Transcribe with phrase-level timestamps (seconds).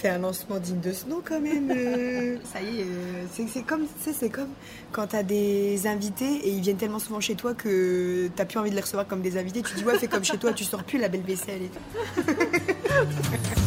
[0.00, 1.70] Fais un lancement digne de ce nom quand même.
[1.70, 2.36] euh.
[2.52, 4.48] Ça y est, euh, c'est c'est comme, c'est comme
[4.92, 8.70] quand t'as des invités et ils viennent tellement souvent chez toi que t'as plus envie
[8.70, 9.60] de les recevoir comme des invités.
[9.62, 11.70] Tu dis ouais, fais comme chez toi, tu sors plus la belle vaisselle et.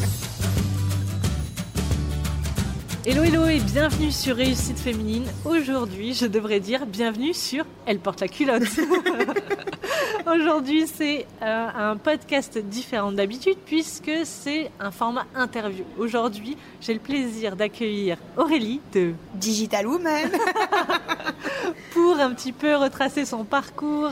[3.05, 5.25] Hello hello et bienvenue sur Réussite Féminine.
[5.43, 8.63] Aujourd'hui, je devrais dire bienvenue sur Elle porte la culotte.
[10.25, 15.83] Aujourd'hui, c'est euh, un podcast différent d'habitude puisque c'est un format interview.
[15.97, 20.31] Aujourd'hui, j'ai le plaisir d'accueillir Aurélie de Digital Woman.
[21.93, 24.11] pour un petit peu retracer son parcours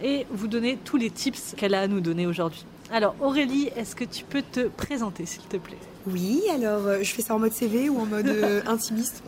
[0.00, 2.64] et vous donner tous les tips qu'elle a à nous donner aujourd'hui.
[2.90, 5.76] Alors Aurélie, est-ce que tu peux te présenter s'il te plaît?
[6.06, 9.22] Oui, alors euh, je fais ça en mode CV ou en mode euh, intimiste.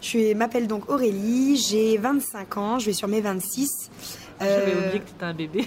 [0.00, 3.90] Je m'appelle donc Aurélie, j'ai 25 ans, je vais sur mes 26.
[4.40, 5.66] J'avais Euh, oublié que tu étais un bébé.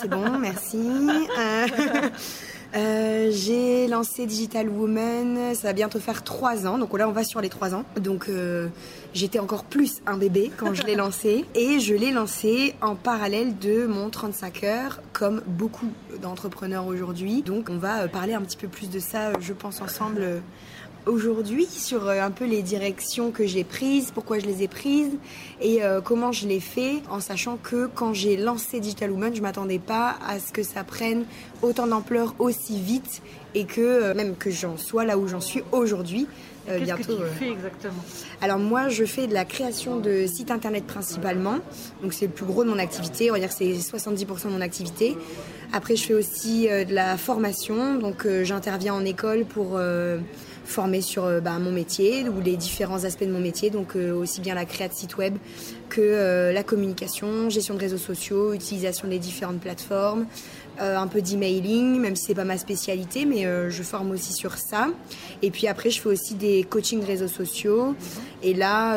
[0.00, 0.78] C'est bon, merci.
[2.74, 7.22] Euh, j'ai lancé Digital Woman, ça va bientôt faire trois ans, donc là on va
[7.22, 7.84] sur les trois ans.
[8.00, 8.68] Donc euh,
[9.12, 13.58] j'étais encore plus un bébé quand je l'ai lancé et je l'ai lancé en parallèle
[13.58, 15.90] de mon 35 heures, comme beaucoup
[16.22, 17.42] d'entrepreneurs aujourd'hui.
[17.42, 20.42] Donc on va euh, parler un petit peu plus de ça, je pense, ensemble.
[21.04, 25.10] Aujourd'hui, sur euh, un peu les directions que j'ai prises, pourquoi je les ai prises
[25.60, 29.42] et euh, comment je l'ai fait, en sachant que quand j'ai lancé Digital Woman, je
[29.42, 31.24] m'attendais pas à ce que ça prenne
[31.60, 33.20] autant d'ampleur aussi vite
[33.56, 36.28] et que euh, même que j'en sois là où j'en suis aujourd'hui.
[36.68, 38.04] euh, Qu'est-ce que tu fais exactement?
[38.40, 41.58] Alors moi, je fais de la création de sites internet principalement.
[42.02, 43.28] Donc c'est le plus gros de mon activité.
[43.30, 45.16] On va dire que c'est 70% de mon activité.
[45.72, 47.96] Après, je fais aussi de la formation.
[47.96, 49.80] Donc j'interviens en école pour
[50.64, 53.70] former sur euh, bah, mon métier ou les différents aspects de mon métier.
[53.70, 55.36] Donc euh, aussi bien la création de site web
[55.88, 60.26] que euh, la communication, gestion de réseaux sociaux, utilisation des différentes plateformes.
[60.80, 64.88] un peu d'emailing, même si c'est pas ma spécialité, mais je forme aussi sur ça.
[65.42, 67.94] Et puis après, je fais aussi des coachings réseaux sociaux.
[68.42, 68.96] Et là,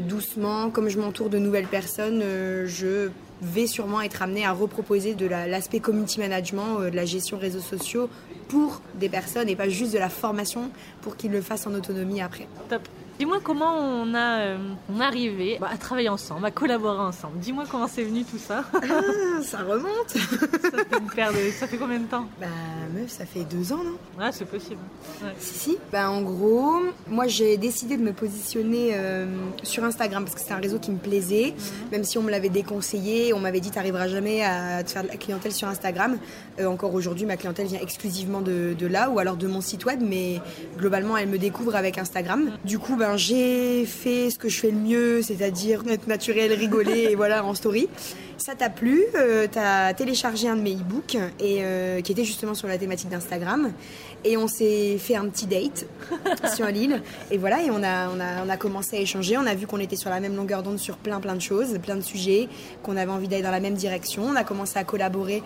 [0.00, 2.22] doucement, comme je m'entoure de nouvelles personnes,
[2.66, 3.08] je
[3.42, 7.38] vais sûrement être amenée à reproposer de la- l'aspect community management, euh, de la gestion
[7.38, 8.08] réseaux sociaux
[8.48, 10.70] pour des personnes et pas juste de la formation
[11.02, 12.46] pour qu'ils le fassent en autonomie après.
[13.18, 14.58] Dis-moi comment on a euh,
[14.92, 17.38] on est arrivé bah, à travailler ensemble, à collaborer ensemble.
[17.38, 18.64] Dis-moi comment c'est venu tout ça.
[18.74, 22.26] Ah, ça remonte ça, fait une paire de- ça fait combien de temps?
[22.40, 22.46] Bah
[22.94, 23.96] meuf, ça fait deux ans, non?
[24.22, 24.80] Ouais, c'est possible.
[25.22, 25.30] Ouais.
[25.38, 25.78] Si, si.
[25.92, 29.26] Bah, en gros, moi j'ai décidé de me positionner euh,
[29.62, 31.54] sur Instagram parce que c'est un réseau qui me plaisait.
[31.92, 35.08] Même si on me l'avait déconseillé, on m'avait dit t'arriveras jamais à te faire de
[35.08, 36.18] la clientèle sur Instagram.
[36.60, 39.84] Euh, encore aujourd'hui, ma clientèle vient exclusivement de, de là ou alors de mon site
[39.84, 40.40] web, mais
[40.76, 42.50] globalement elle me découvre avec Instagram.
[42.64, 47.08] Du coup, ben, j'ai fait ce que je fais le mieux, c'est-à-dire être naturel, rigoler
[47.10, 47.88] et voilà en story.
[48.36, 52.54] Ça t'a plu, euh, t'as téléchargé un de mes e-books et euh, qui était justement
[52.54, 53.72] sur la thématique d'Instagram.
[54.24, 55.84] Et on s'est fait un petit date
[56.54, 57.02] sur l'île.
[57.32, 59.66] Et voilà et on a, on a on a commencé à échanger, on a vu
[59.66, 62.48] qu'on était sur la même longueur d'onde sur plein plein de choses, plein de sujets,
[62.84, 65.42] qu'on avait envie d'aller dans la même direction, on a commencé à collaborer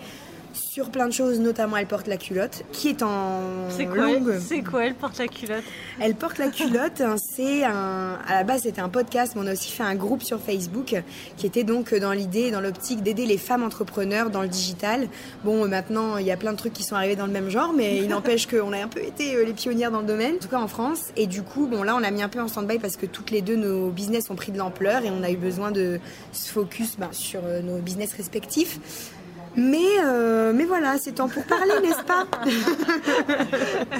[0.57, 4.33] sur plein de choses, notamment elle porte la culotte qui est en C'est quoi, longue.
[4.39, 5.63] c'est quoi elle porte la culotte
[5.99, 8.17] Elle porte la culotte, hein, c'est un.
[8.27, 10.95] À la base, c'était un podcast, mais on a aussi fait un groupe sur Facebook
[11.37, 15.07] qui était donc dans l'idée, dans l'optique d'aider les femmes entrepreneurs dans le digital.
[15.43, 17.49] Bon, euh, maintenant, il y a plein de trucs qui sont arrivés dans le même
[17.49, 20.35] genre, mais il n'empêche qu'on a un peu été euh, les pionnières dans le domaine,
[20.35, 21.11] en tout cas en France.
[21.15, 23.31] Et du coup, bon, là, on a mis un peu en stand-by parce que toutes
[23.31, 25.99] les deux, nos business ont pris de l'ampleur et on a eu besoin de
[26.31, 28.79] se focus ben, sur euh, nos business respectifs.
[29.59, 32.25] Mais, euh, mais voilà, c'est temps pour parler, n'est-ce pas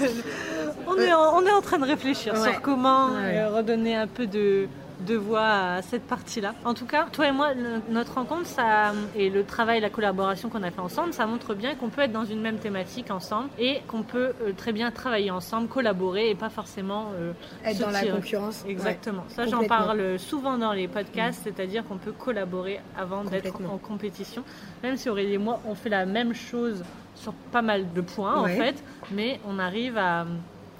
[0.87, 2.51] on, est en, on est en train de réfléchir Ouais.
[2.51, 3.39] sur comment Ouais.
[3.39, 4.67] euh, redonner un peu de,
[5.01, 6.53] de voix à cette partie-là.
[6.65, 10.49] En tout cas, toi et moi, le- notre rencontre ça, et le travail, la collaboration
[10.49, 13.49] qu'on a fait ensemble, ça montre bien qu'on peut être dans une même thématique ensemble
[13.59, 17.31] et qu'on peut euh, très bien travailler ensemble, collaborer et pas forcément euh,
[17.63, 18.65] Être dans la concurrence.
[18.67, 19.23] Exactement.
[19.29, 23.77] Ouais, Ça, j'en parle souvent dans les podcasts, c'est-à-dire qu'on peut collaborer avant d'être en
[23.77, 24.43] compétition.
[24.83, 26.83] Même si Aurélie et moi, on fait la même chose
[27.15, 28.53] sur pas mal de points, Ouais.
[28.53, 28.75] en fait,
[29.11, 30.25] mais on arrive à.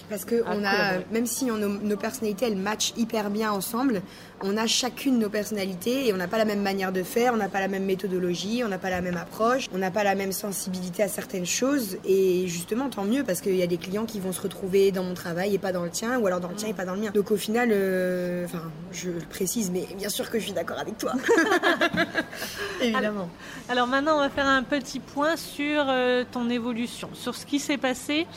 [0.09, 3.51] Parce que à on a, même si on- nos, nos personnalités elles matchent hyper bien
[3.51, 4.01] ensemble,
[4.42, 7.38] on a chacune nos personnalités et on n'a pas la même manière de faire, on
[7.38, 10.15] n'a pas la même méthodologie, on n'a pas la même approche, on n'a pas la
[10.15, 11.98] même sensibilité à certaines choses.
[12.06, 15.04] Et justement, tant mieux parce qu'il y a des clients qui vont se retrouver dans
[15.04, 16.94] mon travail et pas dans le tien, ou alors dans le tien et pas dans
[16.94, 17.12] le mien.
[17.13, 18.62] Donc au final, euh, enfin,
[18.94, 21.13] je le précise, mais bien sûr que je suis d'accord avec toi.
[22.81, 23.30] Évidemment.
[23.69, 27.60] Alors maintenant, on va faire un petit point sur euh, ton évolution, sur ce qui
[27.60, 28.27] s'est passé.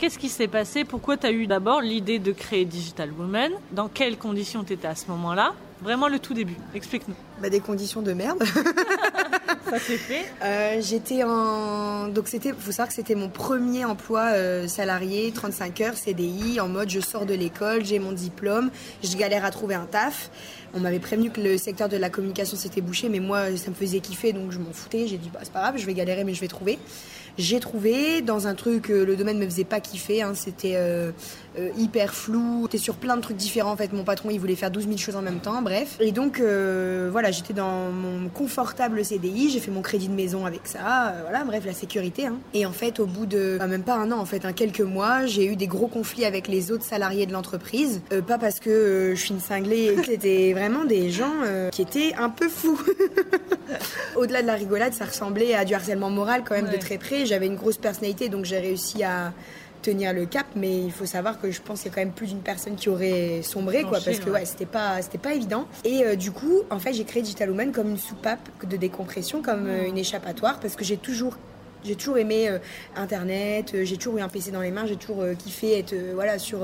[0.00, 0.86] Qu'est-ce qui s'est passé?
[0.86, 3.52] Pourquoi tu as eu d'abord l'idée de créer Digital Woman?
[3.72, 5.52] Dans quelles conditions tu étais à ce moment-là?
[5.82, 6.56] Vraiment le tout début.
[6.74, 7.14] Explique-nous.
[7.42, 8.42] Bah, des conditions de merde.
[9.70, 12.08] ça s'est fait euh, J'étais en.
[12.08, 16.68] Donc, c'était, faut savoir que c'était mon premier emploi euh, salarié, 35 heures, CDI, en
[16.68, 18.70] mode je sors de l'école, j'ai mon diplôme,
[19.04, 20.30] je galère à trouver un taf.
[20.74, 23.74] On m'avait prévenu que le secteur de la communication s'était bouché, mais moi, ça me
[23.74, 25.06] faisait kiffer, donc je m'en foutais.
[25.06, 26.78] J'ai dit, bah, c'est pas grave, je vais galérer, mais je vais trouver.
[27.38, 30.76] J'ai trouvé dans un truc, le domaine me faisait pas kiffer, hein, c'était
[31.58, 32.62] euh, hyper flou.
[32.62, 33.72] J'étais sur plein de trucs différents.
[33.72, 35.62] En fait, mon patron, il voulait faire 12 000 choses en même temps.
[35.62, 35.96] Bref.
[35.98, 39.50] Et donc, euh, voilà, j'étais dans mon confortable CDI.
[39.50, 41.08] J'ai fait mon crédit de maison avec ça.
[41.08, 42.26] Euh, voilà, bref, la sécurité.
[42.26, 42.38] Hein.
[42.54, 44.80] Et en fait, au bout de bah, même pas un an, en fait, hein, quelques
[44.80, 48.00] mois, j'ai eu des gros conflits avec les autres salariés de l'entreprise.
[48.26, 49.96] pas parce que je suis une cinglée.
[50.04, 51.32] C'était vraiment des gens
[51.72, 52.80] qui étaient un peu fous.
[54.16, 57.24] Au-delà de la rigolade, ça ressemblait à du harcèlement moral quand même de très près.
[57.26, 59.32] J'avais une grosse personnalité, donc j'ai réussi à
[59.80, 62.12] tenir le cap, mais il faut savoir que je pense qu'il y a quand même
[62.12, 65.66] plus d'une personne qui aurait sombré, quoi, parce que ouais, c'était pas, c'était pas évident.
[65.84, 69.42] Et euh, du coup, en fait, j'ai créé Digital Woman comme une soupape de décompression,
[69.42, 71.36] comme euh, une échappatoire, parce que j'ai toujours
[71.84, 72.58] j'ai toujours aimé euh,
[72.96, 76.60] Internet, j'ai toujours eu un PC dans les mains, j'ai toujours kiffé être voilà, sur,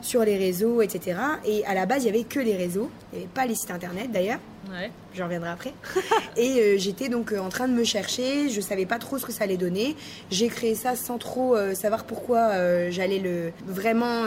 [0.00, 1.18] sur les réseaux, etc.
[1.44, 3.54] Et à la base, il n'y avait que les réseaux, il n'y avait pas les
[3.54, 4.38] sites Internet d'ailleurs.
[4.70, 5.74] Ouais j'en reviendrai après.
[6.36, 9.26] et euh, j'étais donc euh, en train de me chercher, je savais pas trop ce
[9.26, 9.96] que ça allait donner.
[10.30, 12.50] J'ai créé ça sans trop euh, savoir pourquoi
[12.90, 14.24] j'allais le vraiment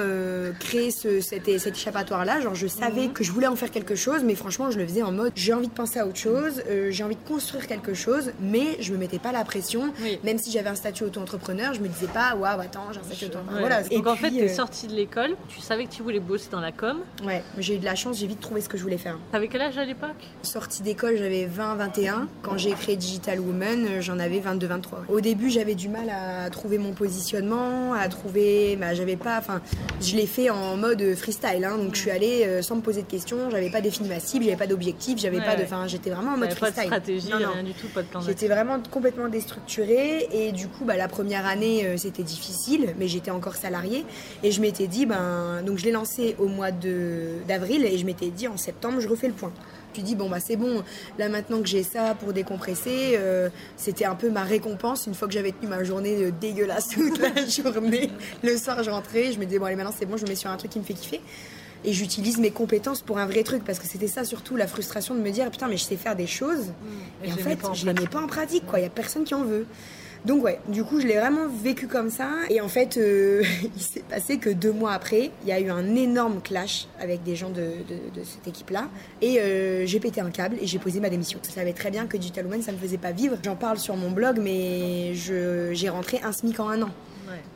[0.59, 2.41] créer ce, cet, échappatoire-là.
[2.41, 3.13] Genre, je savais mhm.
[3.13, 5.53] que je voulais en faire quelque chose, mais franchement, je le faisais en mode j'ai
[5.53, 8.97] envie de penser à autre chose, j'ai envie de construire quelque chose, mais je me
[8.97, 9.93] mettais pas la pression.
[10.23, 13.25] Même si j'avais un statut auto-entrepreneur, je me disais pas waouh, attends, j'ai un statut
[13.25, 13.59] auto-entrepreneur.
[13.59, 13.83] Voilà.
[13.83, 16.61] Donc en fait, tu es sortie de l'école, tu savais que tu voulais bosser dans
[16.61, 16.99] la com.
[17.25, 19.17] Ouais, j'ai eu de la chance, j'ai vite trouvé ce que je voulais faire.
[19.31, 20.11] T'avais quel âge à l'époque?
[20.81, 22.27] D'école, j'avais 20-21.
[22.41, 25.09] Quand j'ai créé Digital Woman, j'en avais 22-23.
[25.09, 28.75] Au début, j'avais du mal à trouver mon positionnement, à trouver.
[28.77, 29.37] Bah, j'avais pas.
[29.37, 29.61] Enfin,
[30.01, 31.65] je l'ai fait en mode freestyle.
[31.65, 33.49] Hein, donc, je suis allée euh, sans me poser de questions.
[33.51, 35.63] J'avais pas défini ma cible, j'avais pas d'objectif, j'avais pas de.
[35.63, 36.89] Enfin, j'étais vraiment en mode freestyle.
[36.89, 40.27] Pas de stratégie, rien du tout, pas de plan J'étais vraiment complètement déstructurée.
[40.31, 44.05] Et du coup, bah, la première année, euh, c'était difficile, mais j'étais encore salariée.
[44.43, 45.61] Et je m'étais dit, ben.
[45.65, 49.27] Donc, je l'ai lancé au mois d'avril et je m'étais dit, en septembre, je refais
[49.27, 49.51] le point.
[49.93, 50.83] Tu dis, bon, bah c'est bon,
[51.17, 55.07] là maintenant que j'ai ça pour décompresser, euh, c'était un peu ma récompense.
[55.07, 58.09] Une fois que j'avais tenu ma journée dégueulasse toute la journée,
[58.43, 60.35] le soir je rentrais, je me disais, bon, allez, maintenant c'est bon, je me mets
[60.35, 61.21] sur un truc qui me fait kiffer.
[61.85, 65.15] Et j'utilise mes compétences pour un vrai truc, parce que c'était ça surtout la frustration
[65.15, 67.25] de me dire, putain, mais je sais faire des choses, mmh.
[67.25, 68.79] et, en fait, je les mets pas en pratique, quoi.
[68.79, 69.65] Il y a personne qui en veut.
[70.25, 72.29] Donc ouais, du coup je l'ai vraiment vécu comme ça.
[72.49, 73.43] Et en fait, euh,
[73.75, 77.23] il s'est passé que deux mois après, il y a eu un énorme clash avec
[77.23, 77.71] des gens de,
[78.23, 78.87] cette équipe-là.
[79.21, 81.39] Et euh, j'ai pété un câble et j'ai posé ma démission.
[81.45, 83.37] Je savais très bien que Digital Woman, ça ne me faisait pas vivre.
[83.43, 86.89] J'en parle sur mon blog, mais j'ai rentré un SMIC en un an.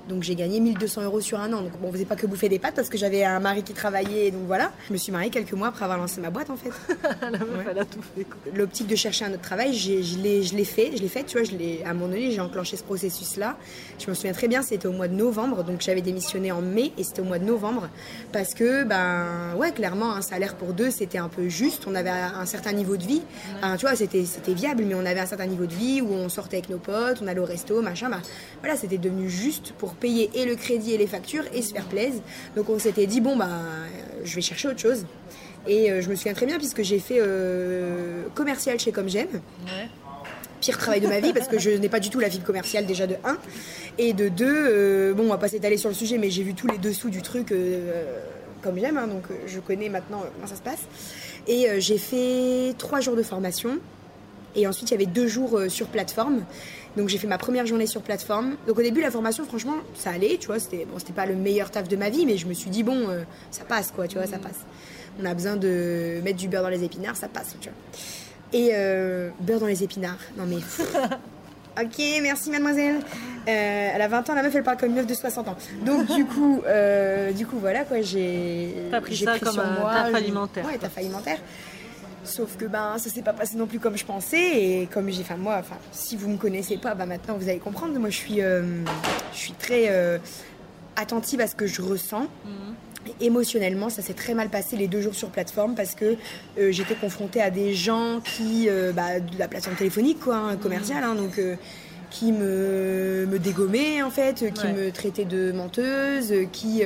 [0.09, 1.61] Donc j'ai gagné 1200 euros sur un an.
[1.61, 3.73] Donc bon, on faisait pas que bouffer des pâtes parce que j'avais un mari qui
[3.73, 4.31] travaillait.
[4.31, 6.71] Donc voilà, je me suis mariée quelques mois après avoir lancé ma boîte en fait.
[8.53, 11.57] L'optique de chercher un autre travail, je l'ai fait, je l'ai fait, tu vois, je
[11.83, 13.57] à un moment donné, j'ai enclenché ce processus-là.
[13.99, 16.91] Je me souviens très bien, c'était au mois de novembre, donc j'avais démissionné en mai
[16.97, 17.89] et c'était au mois de novembre
[18.31, 21.85] parce que, ben ouais, clairement, un salaire pour deux, c'était un peu juste.
[21.87, 23.21] On avait un certain niveau de vie.
[23.77, 26.57] tu vois, c'était viable, mais on avait un certain niveau de vie où on sortait
[26.57, 28.09] avec nos potes, on allait au resto, machin.
[28.09, 28.21] Ben,
[28.61, 31.85] voilà, c'était devenu juste pour payer et le crédit et les factures et se faire
[31.85, 32.21] plaisir.
[32.55, 33.49] Donc on s'était dit, bon, bah,
[34.23, 35.05] je vais chercher autre chose.
[35.67, 39.41] Et euh, je me souviens très bien puisque j'ai fait euh, commercial chez Comme J'aime.
[40.61, 42.85] Pire travail de ma vie parce que je n'ai pas du tout la fibre commerciale
[42.85, 43.37] déjà de 1.
[43.99, 46.53] Et de 2, euh, bon, on va pas s'étaler sur le sujet, mais j'ai vu
[46.53, 47.53] tous les dessous du truc
[48.63, 50.81] comme j'aime, hein, donc je connais maintenant comment ça se passe.
[51.47, 53.77] Et j'ai fait 3 jours de formation.
[54.55, 56.43] Et ensuite, il y avait deux jours sur plateforme.
[56.97, 58.55] Donc j'ai fait ma première journée sur plateforme.
[58.67, 61.35] Donc au début la formation franchement ça allait, tu vois, c'était bon, c'était pas le
[61.35, 64.07] meilleur taf de ma vie mais je me suis dit bon euh, ça passe quoi,
[64.07, 64.65] tu vois, ça passe.
[65.21, 67.77] On a besoin de mettre du beurre dans les épinards, ça passe, tu vois.
[68.51, 70.17] Et euh, beurre dans les épinards.
[70.37, 70.57] Non mais
[71.79, 72.95] Ok, merci mademoiselle.
[72.95, 75.57] Euh, elle a 20 ans, la meuf elle parle comme une meuf de 60 ans.
[75.85, 76.63] Donc du coup,
[77.35, 78.73] du coup voilà quoi, j'ai
[79.03, 80.65] pris ça comme un taf alimentaire.
[80.65, 81.37] Ouais, taf alimentaire.
[82.27, 85.21] Sauf que ben ça s'est pas passé non plus comme je pensais et comme j'ai,
[85.21, 87.97] enfin moi, enfin si vous me connaissez pas, ben maintenant vous allez comprendre.
[87.97, 88.63] Moi je suis, euh,
[89.31, 90.17] je suis très euh,
[90.95, 92.27] attentive à ce que je ressens.
[92.45, 93.13] Mhm.
[93.21, 96.17] Émotionnellement, ça s'est très mal passé les deux jours sur plateforme parce que
[96.59, 101.05] euh, j'étais confrontée à des gens qui, bah, de la plateforme téléphonique quoi, hein, commerciale,
[101.05, 101.39] hein, donc
[102.09, 106.83] qui me, me dégommaient en fait, qui me traitaient de menteuse, qui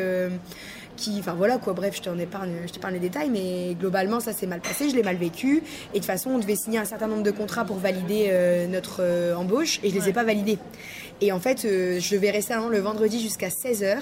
[1.19, 4.47] enfin voilà quoi, bref, je t'en épargne, je t'épargne les détails, mais globalement ça s'est
[4.47, 7.07] mal passé, je l'ai mal vécu, et de toute façon on devait signer un certain
[7.07, 10.57] nombre de contrats pour valider euh, notre euh, embauche, et je les ai pas validés.
[11.23, 13.97] Et en fait, euh, je devais rester le vendredi jusqu'à 16h,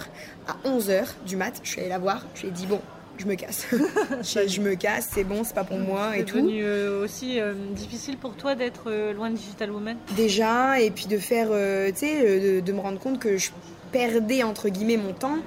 [0.48, 2.80] à 11h du mat, je suis allée la voir, je lui ai dit bon,
[3.18, 3.68] je me casse.
[4.24, 6.38] je, je me casse, c'est bon, c'est pas pour moi et C'est tout.
[6.38, 9.98] devenu euh, aussi euh, difficile pour toi d'être euh, loin de Digital Woman?
[10.16, 13.50] Déjà, et puis de faire, tu sais, de, de me rendre compte que je
[13.92, 15.38] perdais entre guillemets mon temps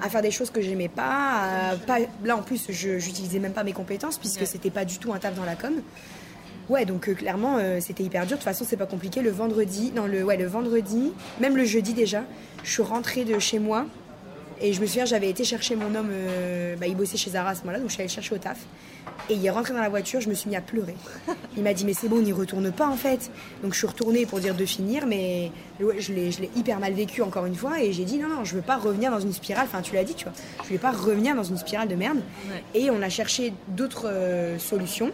[0.00, 1.98] à faire des choses que j'aimais pas, pas.
[2.24, 5.18] Là en plus, je j'utilisais même pas mes compétences puisque c'était pas du tout un
[5.18, 5.74] taf dans la com.
[6.68, 8.36] Ouais, donc euh, clairement, euh, c'était hyper dur.
[8.36, 9.20] De toute façon, c'est pas compliqué.
[9.20, 12.22] Le vendredi, non, le, ouais, le vendredi, même le jeudi déjà,
[12.62, 13.86] je suis rentrée de chez moi
[14.62, 17.50] et je me souviens, j'avais été chercher mon homme, euh, bah, il bossait chez Zara
[17.50, 18.58] à ce moment-là, donc je suis allée le chercher au taf.
[19.28, 20.94] Et il est rentré dans la voiture, je me suis mis à pleurer.
[21.56, 23.30] Il m'a dit, mais c'est bon, on n'y retourne pas en fait.
[23.62, 25.50] Donc je suis retournée pour dire de finir, mais
[25.80, 27.80] ouais, je l'ai je l'ai hyper mal vécu encore une fois.
[27.82, 29.66] Et j'ai dit, non, non, je veux pas revenir dans une spirale.
[29.66, 30.32] Enfin, tu l'as dit, tu vois.
[30.62, 32.18] Je voulais pas revenir dans une spirale de merde.
[32.18, 32.80] Ouais.
[32.80, 35.10] Et on a cherché d'autres euh, solutions.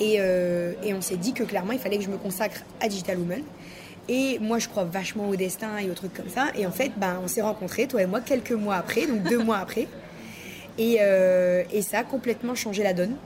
[0.00, 2.88] Et, euh, et on s'est dit que clairement, il fallait que je me consacre à
[2.88, 3.42] Digital Woman.
[4.08, 6.46] Et moi, je crois vachement au destin et aux trucs comme ça.
[6.56, 9.38] Et en fait, ben, on s'est rencontrés, toi et moi, quelques mois après, donc deux
[9.44, 9.86] mois après.
[10.78, 13.16] Et, euh, et ça a complètement changé la donne.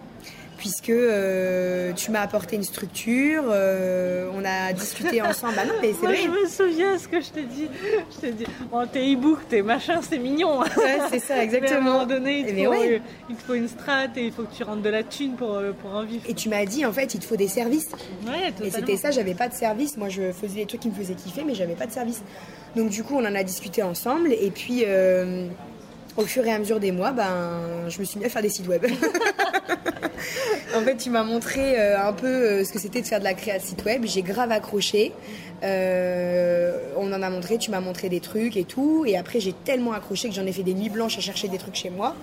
[0.62, 5.54] Puisque euh, tu m'as apporté une structure, euh, on a discuté ensemble.
[5.56, 6.20] Bah non, mais c'est Moi, vrai.
[6.22, 7.66] je me souviens ce que je t'ai dit.
[8.14, 10.60] Je t'ai dit, bon, tes e-books, tes machins, c'est mignon.
[10.60, 10.66] Ouais,
[11.10, 11.80] c'est ça, Mais à un exactement.
[11.94, 12.94] moment donné, il te, Mais faut, ouais.
[12.94, 15.32] euh, il te faut une strat et il faut que tu rentres de la thune
[15.34, 16.22] pour, pour en vivre.
[16.28, 17.88] Et tu m'as dit, en fait, il te faut des services.
[18.24, 18.72] Ouais, Et totalement.
[18.72, 19.96] c'était ça, j'avais pas de service.
[19.96, 22.22] Moi, je faisais des trucs qui me faisaient kiffer, mais j'avais pas de service.
[22.76, 24.32] Donc, du coup, on en a discuté ensemble.
[24.32, 24.84] Et puis,
[26.16, 28.48] au fur et à mesure des mois, ben, je me suis mis à faire des
[28.48, 28.84] sites web.
[30.76, 33.24] en fait, tu m'as montré euh, un peu euh, ce que c'était de faire de
[33.24, 34.02] la création de site web.
[34.04, 35.12] J'ai grave accroché.
[35.62, 39.04] Euh, on en a montré, tu m'as montré des trucs et tout.
[39.06, 41.58] Et après, j'ai tellement accroché que j'en ai fait des nuits blanches à chercher des
[41.58, 42.14] trucs chez moi.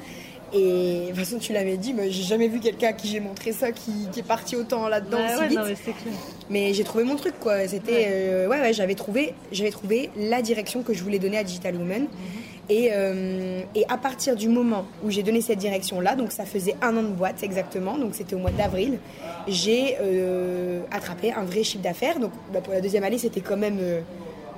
[0.51, 0.57] Et
[1.03, 3.51] de toute façon, tu l'avais dit, mais j'ai jamais vu quelqu'un à qui j'ai montré
[3.51, 5.59] ça qui, qui est parti autant là-dedans Ouais, aussi ouais, vite.
[5.59, 6.13] non,
[6.49, 7.67] mais j'ai trouvé mon truc, quoi.
[7.67, 7.91] C'était.
[7.91, 8.47] Ouais.
[8.47, 12.07] Ouais, ouais, j'avais trouvé, j'avais trouvé la direction que je voulais donner à Digital Woman.
[12.69, 16.75] Et, euh, et à partir du moment où j'ai donné cette direction-là, donc ça faisait
[16.83, 18.99] un an de boîte exactement, donc c'était au mois d'avril,
[19.47, 22.19] j'ai euh, attrapé un vrai chiffre d'affaires.
[22.19, 23.77] Donc bah, pour la deuxième année, c'était quand même.
[23.79, 24.01] euh,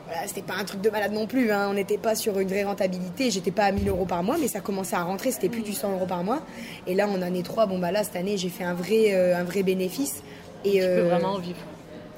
[0.08, 1.70] voilà, c'était pas un truc de malade non plus, hein.
[1.70, 4.50] on n'était pas sur une vraie rentabilité, j'étais pas à 1000 euros par mois, mais
[4.50, 6.41] ça commençait à rentrer, c'était plus du 100 euros par mois.
[6.86, 9.46] Et là, en année 3, bon bah là, cette année, j'ai fait un vrai, un
[9.46, 10.22] vrai bénéfice.
[10.65, 11.60] Et, Tu peux vraiment en vivre.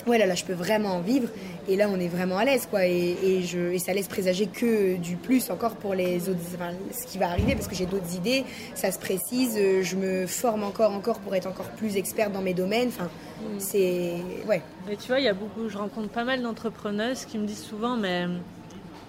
[0.08, 1.30] Ouais là, là je peux vraiment en vivre.
[1.68, 2.86] Et là on est vraiment à l'aise quoi.
[2.86, 6.72] Et, et je, et ça laisse présager que du plus encore pour les autres enfin,
[6.92, 8.44] ce qui va arriver parce que j'ai d'autres idées
[8.76, 12.42] ça se précise euh, je me forme encore encore pour être encore plus experte dans
[12.42, 13.10] mes domaines enfin
[13.58, 14.14] c'est
[14.48, 14.62] ouais.
[14.88, 17.64] Mais tu vois, il y a beaucoup, je rencontre pas mal d'entrepreneuses qui me disent
[17.64, 18.38] souvent, mais euh,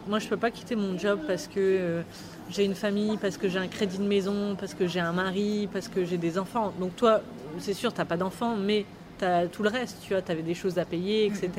[0.09, 2.03] moi je peux pas quitter mon job parce que euh,
[2.51, 5.69] j'ai une famille, parce que j'ai un crédit de maison, parce que j'ai un mari,
[5.73, 6.73] parce que j'ai des enfants.
[6.79, 7.21] Donc toi,
[7.59, 8.85] c'est sûr, t'as pas d'enfants, mais
[9.19, 11.51] tu as tout le reste, tu vois, tu avais des choses à payer, etc.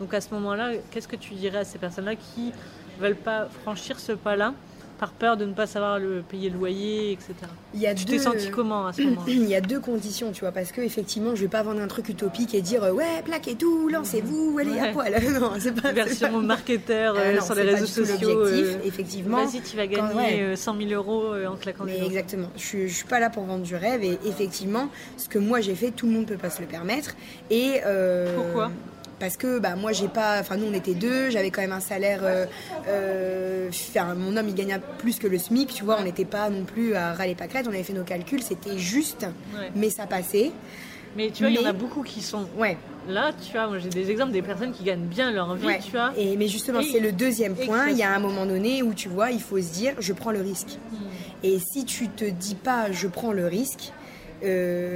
[0.00, 2.52] Donc à ce moment-là, qu'est-ce que tu dirais à ces personnes-là qui
[2.98, 4.54] veulent pas franchir ce pas-là
[5.02, 7.34] par peur de ne pas savoir le, payer le loyer, etc.
[7.74, 9.80] il y a Tu deux t'es senti comment à ce moment il y a deux
[9.80, 12.84] conditions, tu vois, parce que effectivement, je vais pas vendre un truc utopique et dire
[12.84, 14.92] euh, ouais, plaquez tout, lancez-vous, allez à Ouais.
[14.92, 15.12] poil.
[15.40, 18.44] non, c'est pas Version marketeur Ah euh, sur les réseaux sociaux.
[18.46, 19.44] euh, effectivement.
[19.44, 20.40] Vas-y, tu vas gagner Quand- ouais.
[20.40, 22.48] euh, 100 000 euros en claquant des exactement.
[22.56, 25.74] Je je suis pas là pour vendre du rêve et effectivement, ce que moi j'ai
[25.74, 27.16] fait, tout le monde peut pas se le permettre.
[27.50, 28.70] Et euh, Pourquoi?
[29.22, 31.78] Parce que bah moi j'ai pas, enfin nous on était deux, j'avais quand même un
[31.78, 32.22] salaire.
[32.24, 32.44] euh,
[32.88, 36.50] euh, enfin, mon homme il gagnait plus que le SMIC, tu vois, on n'était pas
[36.50, 39.22] non plus à râler pâquerette, on avait fait nos calculs, c'était juste,
[39.56, 39.70] Ouais.
[39.76, 40.50] mais ça passait.
[41.16, 42.76] Mais tu vois, il y en a beaucoup qui sont Ouais.
[43.08, 43.68] là, tu vois.
[43.68, 45.78] Moi, j'ai des exemples des personnes qui gagnent bien leur vie, Ouais.
[45.84, 46.10] tu vois.
[46.16, 47.90] Et, mais justement, c'est le deuxième point.
[47.90, 50.32] Il y a un moment donné où tu vois, il faut se dire, je prends
[50.32, 50.78] le risque.
[50.90, 50.96] Hmm.
[51.44, 53.92] Et si tu te dis pas, je prends le risque,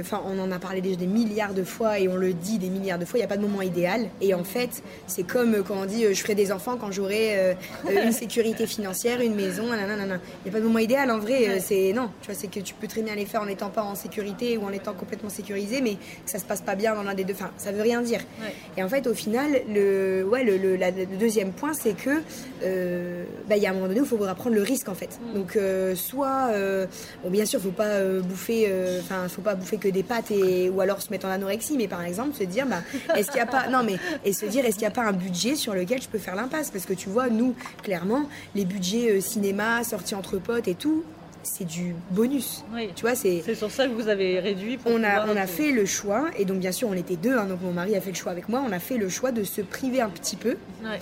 [0.01, 2.69] enfin, on en a parlé déjà des milliards de fois et on le dit des
[2.69, 4.07] milliards de fois, il n'y a pas de moment idéal.
[4.21, 4.69] Et en fait,
[5.07, 7.53] c'est comme euh, quand on dit, euh, je ferai des enfants quand j'aurai euh,
[7.89, 9.63] euh, une sécurité financière, une maison.
[9.73, 11.11] Il n'y a pas de moment idéal.
[11.11, 12.09] En vrai, euh, c'est non.
[12.21, 14.57] Tu vois, c'est que tu peux très bien les faire en n'étant pas en sécurité
[14.57, 15.99] ou en étant complètement sécurisé, mais que
[16.31, 17.33] ça se passe pas bien dans l'un des deux.
[17.33, 18.19] Enfin, ça veut rien dire.
[18.41, 18.53] Ouais.
[18.77, 22.21] Et en fait, au final, le, ouais, le, le- la- le deuxième point, c'est que
[22.63, 24.95] euh, bah, il y a un moment donné où il faudra prendre le risque, en
[24.95, 25.19] fait.
[25.33, 26.85] Donc, euh, soit, euh,
[27.23, 30.31] bon, bien sûr, faut pas euh, bouffer, euh, enfin, faut pas bouffer que des pâtes
[30.31, 32.81] et ou alors se mettre en anorexie, mais par exemple, se dire, bah,
[33.15, 35.03] est-ce qu'il y a pas, non, mais et se dire, est-ce qu'il n'y a pas
[35.03, 36.71] un budget sur lequel je peux faire l'impasse?
[36.71, 38.23] Parce que tu vois, nous, clairement,
[38.55, 41.03] les budgets euh, cinéma, sorties entre potes et tout,
[41.43, 42.65] c'est du bonus.
[42.73, 42.89] Oui.
[42.95, 44.77] Tu vois, c'est C'est sur ça que vous avez réduit.
[44.77, 47.37] Pour on a, on a fait le choix, et donc bien sûr on était deux,
[47.37, 49.31] hein, donc mon mari a fait le choix avec moi, on a fait le choix
[49.31, 50.99] de se priver un petit peu Ouais.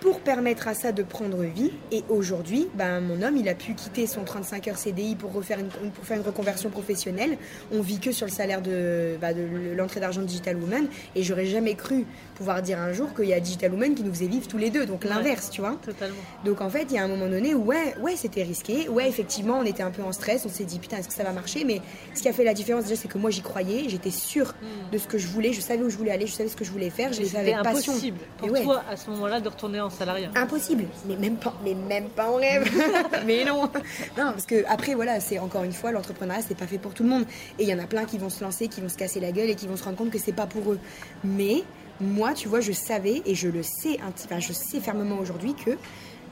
[0.00, 1.72] Pour permettre à ça de prendre vie.
[1.92, 5.58] Et aujourd'hui, ben, mon homme, il a pu quitter son 35 heures CDI pour, refaire
[5.58, 7.36] une, pour faire une reconversion professionnelle.
[7.72, 9.42] On vit que sur le salaire de, bah, de
[9.76, 10.86] l'entrée d'argent de Digital Woman.
[11.14, 14.12] Et j'aurais jamais cru pouvoir dire un jour qu'il y a Digital Woman qui nous
[14.14, 14.86] faisait vivre tous les deux.
[14.86, 15.76] Donc l'inverse, tu vois.
[15.84, 16.16] Totalement.
[16.44, 18.88] Donc en fait, il y a un moment donné où, ouais, ouais c'était risqué.
[18.88, 20.44] Ouais, effectivement, on était un peu en stress.
[20.46, 21.64] On s'est dit, putain, est-ce que ça va marcher?
[21.64, 21.80] Mais
[22.14, 23.84] ce qui a fait la différence déjà, c'est que moi, j'y croyais.
[23.88, 24.90] J'étais sûre Hmm.
[24.92, 25.52] de ce que je voulais.
[25.52, 26.26] Je savais où je voulais aller.
[26.26, 27.12] Je savais ce que je voulais faire.
[27.12, 27.92] Je fait C'était avec passion.
[27.92, 28.62] impossible pour ouais.
[28.62, 30.30] toi à ce moment-là de retourner en salariat.
[30.34, 32.70] Impossible, mais même pas, mais même pas en rêve.
[33.26, 36.78] mais non, non, parce que après voilà, c'est encore une fois l'entrepreneuriat, c'est pas fait
[36.78, 37.24] pour tout le monde.
[37.58, 39.32] Et il y en a plein qui vont se lancer, qui vont se casser la
[39.32, 40.78] gueule et qui vont se rendre compte que c'est pas pour eux.
[41.24, 41.62] Mais
[42.00, 45.18] moi, tu vois, je savais et je le sais, un petit- enfin, je sais fermement
[45.18, 45.72] aujourd'hui que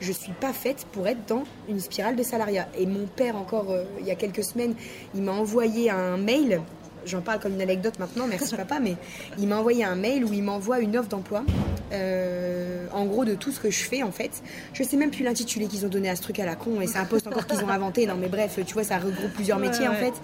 [0.01, 2.69] je suis pas faite pour être dans une spirale de salariat.
[2.79, 4.75] Et mon père, encore euh, il y a quelques semaines,
[5.15, 6.61] il m'a envoyé un mail.
[7.07, 8.97] J'en parle comme une anecdote maintenant, merci papa, mais
[9.39, 11.45] il m'a envoyé un mail où il m'envoie une offre d'emploi,
[11.93, 14.43] euh, en gros de tout ce que je fais en fait.
[14.73, 16.87] Je sais même plus l'intitulé qu'ils ont donné à ce truc à la con, et
[16.87, 18.07] c'est un poste encore qu'ils ont inventé.
[18.07, 20.15] Non mais bref, tu vois, ça regroupe plusieurs Ouais, métiers en fait.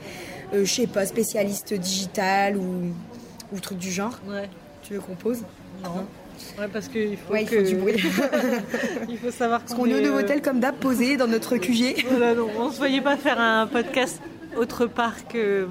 [0.55, 2.93] Euh, je sais pas, spécialiste digital ou,
[3.53, 4.19] ou truc du genre.
[4.29, 4.49] Ouais.
[4.83, 5.43] Tu veux qu'on pose?
[5.85, 6.07] Non.
[6.59, 7.63] Ouais, parce qu'il faut Ouais, il que...
[7.63, 7.95] faut du bruit.
[9.09, 12.05] il faut savoir Parce qu'on est au euh, Novotel comme d'hab, posé dans notre QG.
[12.11, 14.21] Voilà, non, on se voyait pas faire un podcast
[14.57, 15.69] autre part que,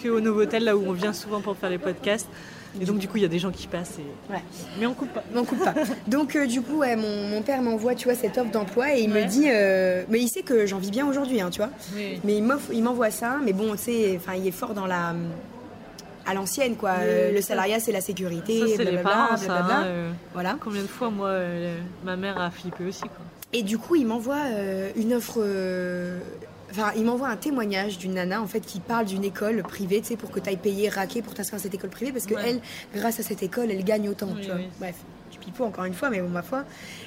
[0.00, 2.28] que au Novotel, là où on vient souvent pour faire les podcasts.
[2.80, 3.98] Et donc, du coup, il y a des gens qui passent.
[3.98, 4.32] Et...
[4.32, 4.42] Ouais.
[4.78, 5.24] Mais on coupe pas.
[5.34, 5.74] Non, coupe pas.
[6.06, 9.00] Donc, euh, du coup, ouais, mon, mon père m'envoie, tu vois, cette offre d'emploi et
[9.02, 9.22] il Ouais.
[9.24, 11.70] me dit, euh, mais il sait que j'en vis bien aujourd'hui, hein, tu vois.
[11.96, 12.20] Oui.
[12.24, 12.36] Mais
[12.72, 15.14] il m'envoie ça, mais bon, tu enfin, il est fort dans la.
[16.26, 16.90] à l'ancienne, quoi.
[16.98, 19.46] Oui, Euh, le salariat, c'est la sécurité, Ça, c'est les blablabla, parents, ça.
[19.46, 19.76] blablabla.
[19.78, 20.56] hein, euh, Voilà.
[20.60, 21.74] Combien de fois, moi, euh,
[22.04, 23.10] ma mère a flippé aussi, quoi.
[23.54, 25.40] Et du coup, il m'envoie euh, une offre.
[26.70, 30.08] Enfin, il m'envoie un témoignage d'une nana en fait qui parle d'une école privée, tu
[30.08, 32.34] sais, pour que tu ailles payer, raquer pour t'inscrire à cette école privée, parce que
[32.34, 32.42] Ouais.
[32.46, 32.60] elle,
[32.94, 34.56] grâce à cette école, elle gagne autant, Oui, tu vois.
[34.56, 34.68] oui.
[34.78, 34.96] Bref,
[35.32, 36.64] du pipeau encore une fois, mais bon, ma foi.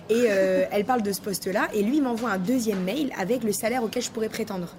[0.10, 3.44] Et euh, elle parle de ce poste-là, et lui il m'envoie un deuxième mail avec
[3.44, 4.76] le salaire auquel je pourrais prétendre.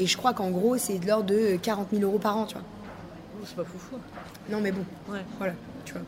[0.00, 2.54] Et je crois qu'en gros, c'est de l'ordre de 40 000 euros par an, tu
[2.54, 2.64] vois.
[3.40, 3.96] Oh, c'est pas foufou.
[4.50, 5.20] Non, mais bon, Ouais.
[5.38, 5.52] voilà,
[5.84, 6.02] tu vois.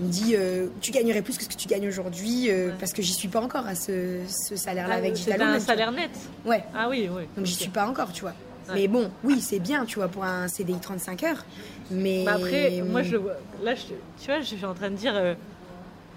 [0.00, 2.74] Me dit, euh, tu gagnerais plus que ce que tu gagnes aujourd'hui, euh, Ouais.
[2.80, 5.60] parce que j'y suis pas encore à ce, ce salaire-là Ah, avec un tu vois.
[5.60, 6.10] salaire net.
[6.46, 6.64] Ouais.
[6.74, 7.24] Ah oui, oui.
[7.36, 8.34] Donc j'y suis pas encore, tu vois.
[8.68, 8.74] Ouais.
[8.74, 11.44] Mais bon, oui, c'est bien, tu vois, pour un CDI 35 heures.
[11.90, 13.16] Mais Bah après, moi, je.
[13.62, 13.82] Là, je-
[14.20, 15.34] tu vois, je suis en train de dire, euh,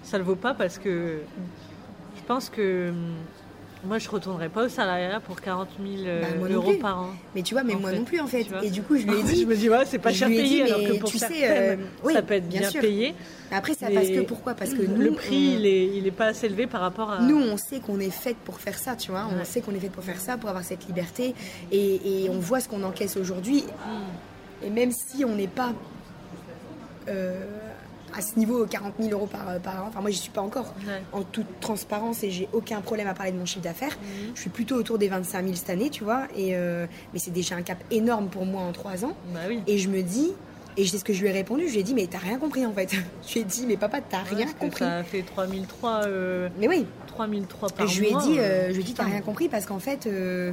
[0.02, 1.18] ça le vaut pas parce que
[2.16, 3.14] je pense que hum,
[3.84, 7.10] moi, je retournerai pas au salariat pour 40 000 euh, Bah, non euros par an.
[7.34, 8.46] Mais tu vois, mais moi fait, non plus en fait.
[8.62, 9.42] Et du coup, je lui ai dit.
[9.42, 11.76] je me dis, ouais, c'est pas cher payé, alors mais que pour tu sais, euh,
[12.02, 12.80] oui, ça peut être bien bien, sûr.
[12.80, 13.14] payé.
[13.52, 14.54] Après, ça Mais passe que pourquoi?
[14.54, 17.10] Parce que nous, le prix, on- il, est, il est pas assez élevé par rapport
[17.10, 17.20] à.
[17.20, 19.28] Nous, on sait qu'on est faite pour faire ça, tu vois.
[19.40, 21.34] On sait qu'on est faite pour faire ça, pour avoir cette liberté.
[21.70, 23.62] Et, et on voit ce qu'on encaisse aujourd'hui.
[23.86, 24.64] Hmm.
[24.66, 25.72] Et même si on n'est pas
[27.08, 27.34] euh,
[28.16, 30.72] à ce niveau 40 000 euros par, par an, enfin moi j'y suis pas encore,
[30.86, 31.02] Ouais.
[31.12, 33.96] en toute transparence et j'ai aucun problème à parler de mon chiffre d'affaires.
[34.00, 34.32] Mhm.
[34.34, 36.22] Je suis plutôt autour des 25 000 cette année, tu vois.
[36.36, 39.16] Et, euh, mais c'est déjà un cap énorme pour moi en trois ans.
[39.34, 39.60] Bah oui.
[39.66, 40.32] Et je me dis,
[40.78, 42.38] et c'est ce que je lui ai répondu, je lui ai dit, mais t'as rien
[42.38, 42.90] compris en fait.
[43.26, 44.84] je lui ai dit, mais papa, t'as Ouais, rien compris.
[44.84, 48.68] Ça fait 3003, euh, Mais oui, 3003 et par je lui ai mois, dit, euh,
[48.68, 50.52] je lui ai dit, t'as rien compris parce qu'en fait, euh,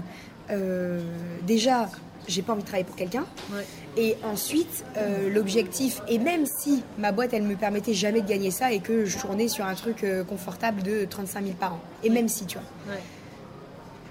[1.45, 1.89] déjà,
[2.27, 3.25] j'ai pas envie de travailler pour quelqu'un.
[3.51, 3.65] Ouais.
[3.97, 8.51] Et ensuite, euh, l'objectif, et même si ma boîte, elle me permettait jamais de gagner
[8.51, 11.79] ça et que je tournais sur un truc euh, confortable de 35 000 par an,
[12.03, 12.93] et même si, tu vois.
[12.93, 13.01] Ouais.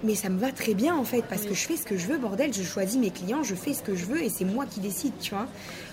[0.04, 1.48] Mais ça me va très bien en fait, parce Oui.
[1.50, 3.82] que je fais ce que je veux, bordel, je choisis mes clients, je fais ce
[3.82, 5.46] que je veux et c'est moi qui décide, tu vois.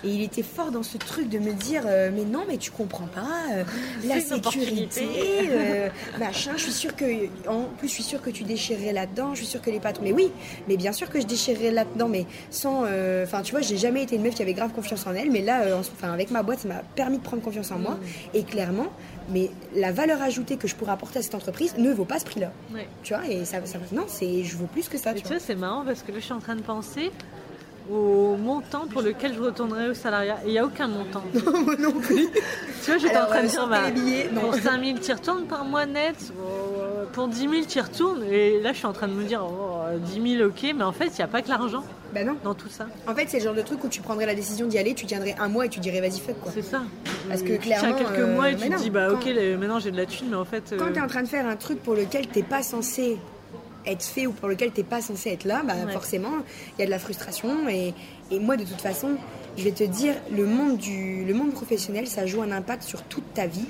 [0.04, 2.72] Et il était fort dans ce truc de me dire, euh, mais non, mais tu
[2.72, 3.64] comprends pas, euh,
[4.08, 5.08] la sécurité,
[5.50, 7.06] euh, machin, je suis sûre que,
[7.48, 10.04] en plus, je suis sûre que tu déchirerais là-dedans, je suis sûre que les patrons,
[10.04, 10.32] mais oui,
[10.68, 12.86] mais bien sûr que je déchirerais là-dedans, mais sans,
[13.24, 15.42] enfin, tu vois, j'ai jamais été une meuf qui avait grave confiance en elle, mais
[15.42, 18.38] là, en- enfin, avec ma boîte, ça m'a permis de prendre confiance en moi, Mm.
[18.38, 18.88] et clairement,
[19.32, 22.26] mais la valeur ajoutée que je pourrais apporter à cette entreprise ne vaut pas ce
[22.26, 22.52] prix-là.
[22.74, 22.88] Ouais.
[23.04, 25.12] Tu vois, et ça, ça non, c'est, je vaux plus que ça.
[25.12, 25.38] Et Tu vois.
[25.38, 27.12] vois, c'est marrant parce que là, je suis en train de penser
[27.92, 30.38] au montant pour lequel je retournerai au salariat.
[30.46, 31.24] Et il n'y a aucun montant.
[31.66, 32.28] Moi non plus.
[32.84, 34.42] Tu vois, j'étais en train de euh, dire, bah, billets, non.
[34.42, 36.16] pour 5 000, tu retournes par mois net.
[36.40, 38.24] euh, Pour 10 000, tu retournes.
[38.30, 40.74] Et là, je suis en train de me dire, oh, 10 000, ok.
[40.78, 42.36] Mais en fait, il n'y a pas que l'argent Bah non.
[42.44, 42.88] dans tout ça.
[43.08, 45.06] En fait, c'est le genre de truc où tu prendrais la décision d'y aller, tu
[45.06, 46.52] tiendrais un mois et tu dirais vas-y fuck quoi.
[46.54, 46.82] C'est ça.
[47.28, 49.28] Parce que Tu tiens clairement, quelques euh, mois et tu te dis, bah, quand- ok,
[49.60, 50.76] maintenant j'ai de la thune, mais en fait.
[50.78, 53.18] Quand euh, t'es en train de faire un truc pour lequel t'es pas censé
[53.86, 55.92] être fait ou pour lequel t'es pas censé être là, bah Ouais.
[55.94, 56.32] forcément,
[56.78, 57.94] il y a de la frustration et,
[58.32, 59.16] et moi de toute façon,
[59.58, 63.04] je vais te dire, le monde, du, le monde professionnel, ça joue un impact sur
[63.04, 63.66] toute ta vie.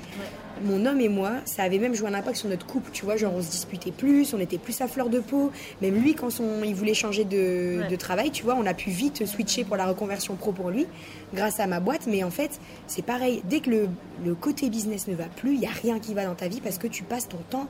[0.64, 3.16] Mon homme et moi, ça avait même joué un impact sur notre couple, tu vois,
[3.16, 5.50] genre on se disputait plus, on était plus à fleur de peau.
[5.80, 8.90] Même lui, quand son, il voulait changer de, de travail, tu vois, on a pu
[8.90, 10.86] vite switcher pour la reconversion pro pour lui,
[11.34, 12.06] grâce à ma boîte.
[12.06, 13.88] Mais en fait, c'est pareil, dès que le,
[14.24, 16.60] le côté business ne va plus, il n'y a rien qui va dans ta vie
[16.60, 17.66] parce que tu passes ton temps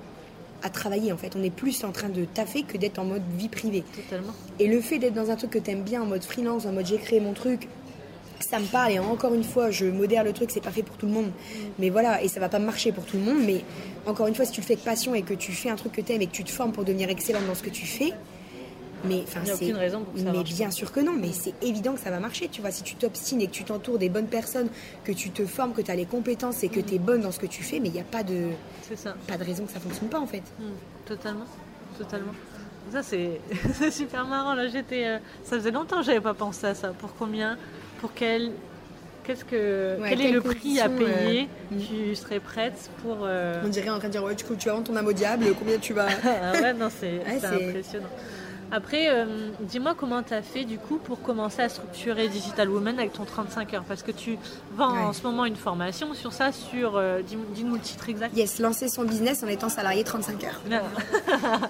[0.63, 1.37] à travailler en fait.
[1.37, 3.85] On est plus en train de taffer que d'être en mode vie privée.
[3.95, 4.33] Totalement.
[4.59, 6.87] Et le fait d'être dans un truc que t'aimes bien, en mode freelance, en mode
[6.87, 7.69] j'ai créé mon truc,
[8.45, 10.97] ça me parle et encore une fois, je modère le truc, c'est pas fait pour
[10.97, 11.31] tout le monde.
[11.79, 13.43] Mais voilà, et ça va pas marcher pour tout le monde.
[13.45, 13.65] Mais
[14.07, 15.93] encore une fois, si tu le fais de passion et que tu fais un truc
[15.93, 18.13] que t'aimes et que tu te formes pour devenir excellente dans ce que tu fais,
[19.05, 19.65] mais enfin, Il y a c'est.
[19.65, 22.01] aucune raison pour que ça Mais marche bien sûr que non, mais c'est évident que
[22.01, 22.49] ça va marcher.
[22.49, 24.69] Tu vois, si tu t'obstines et que tu t'entoures des bonnes personnes,
[25.05, 27.33] que tu te formes, que tu as les compétences et que tu es bonne dans
[27.33, 28.49] ce que tu fais, mais il n'y a pas de,
[28.95, 29.15] ça.
[29.27, 30.43] pas de raison que ça fonctionne pas en fait.
[30.59, 30.73] Hmm,
[31.07, 31.47] totalement,
[31.97, 32.33] totalement.
[32.93, 33.41] Ça c'est
[33.79, 34.69] c'est super marrant là.
[34.69, 36.89] J'étais, euh, ça faisait longtemps que j'avais pas pensé à ça.
[36.91, 37.57] Pour combien,
[38.01, 38.53] pour quel,
[39.25, 41.79] qu'est-ce que, Ouais, quel est le prix à euh, payer hmm.
[41.79, 44.69] Tu serais prête pour euh, On dirait en train de dire, ouais, du coup, tu
[44.69, 46.09] vas vendre ton âme au diable, combien tu vas.
[46.25, 48.09] Ah ouais, non, c'est Ouais, impressionnant.
[48.73, 53.01] Après, euh, dis-moi comment tu as fait du coup pour commencer à structurer Digital Woman
[53.01, 54.39] avec ton 35 heures Parce que tu
[54.77, 57.03] vends en ce moment une formation sur ça, sur.
[57.27, 58.37] dis- Dis-nous le titre exact.
[58.37, 60.61] Yes, lancer son business en étant salarié 35 heures.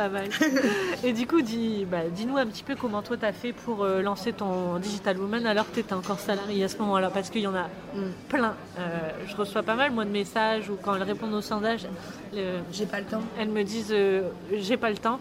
[0.00, 0.28] Pas mal.
[1.04, 4.00] Et du coup, dis, bah, dis-nous un petit peu comment toi t'as fait pour euh,
[4.00, 7.10] lancer ton Digital Woman alors que tu étais encore salarié à ce moment-là.
[7.10, 8.12] Parce qu'il y en a Mm.
[8.30, 8.54] plein.
[8.78, 11.86] Euh, je reçois pas mal moi de messages ou quand elles répondent aux sondages,
[12.32, 13.20] le- J'ai pas le temps.
[13.38, 14.22] elles me disent euh,
[14.56, 15.20] j'ai pas le temps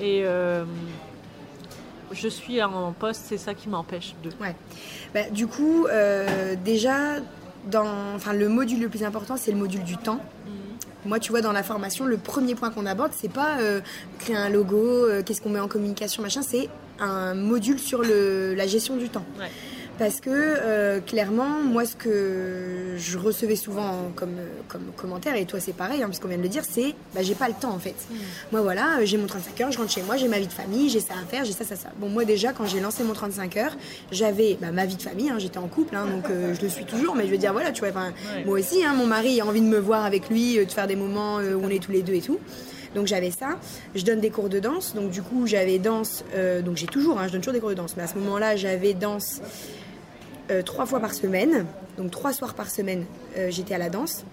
[0.00, 0.24] et
[2.10, 4.30] je suis en poste, c'est ça qui m'empêche de.
[4.40, 4.56] Ouais.
[5.14, 5.86] Bah, du coup,
[6.64, 7.16] déjà,
[7.66, 10.18] dans, enfin, le module le plus important, c'est le module du temps.
[11.08, 13.80] Moi, tu vois, dans la formation, le premier point qu'on aborde, c'est pas euh,
[14.18, 16.68] créer un logo, euh, qu'est-ce qu'on met en communication, machin, c'est
[17.00, 19.24] un module sur le, la gestion du temps.
[19.98, 24.36] Parce que euh, clairement, moi, ce que je recevais souvent comme,
[24.68, 27.34] comme commentaire, et toi c'est pareil, hein, puisqu'on vient de le dire, c'est bah, j'ai
[27.34, 27.94] pas le temps en fait.
[28.52, 30.52] Moi voilà, euh, j'ai mon 35 heures, je rentre chez moi, j'ai ma vie de
[30.52, 31.88] famille, j'ai ça à faire, j'ai ça, ça, ça.
[31.98, 33.76] Bon, moi déjà, quand j'ai lancé mon 35 heures,
[34.12, 36.68] j'avais bah, ma vie de famille, hein, j'étais en couple, hein, donc euh, je le
[36.68, 38.44] suis toujours, mais je veux dire, voilà, tu vois, Ouais.
[38.44, 40.94] moi aussi, hein, mon mari a envie de me voir avec lui, de faire des
[40.94, 42.38] moments où on est tous les deux et tout.
[42.94, 43.58] Donc j'avais ça.
[43.94, 44.94] Je donne des cours de danse.
[44.94, 46.24] Donc du coup j'avais danse.
[46.34, 47.94] euh, donc j'ai toujours, hein, je donne toujours des cours de danse.
[47.96, 49.40] Mais à ce moment-là j'avais danse
[50.50, 51.66] euh, trois fois par semaine.
[51.96, 53.04] Donc trois soirs par semaine
[53.36, 54.24] euh, j'étais à la danse.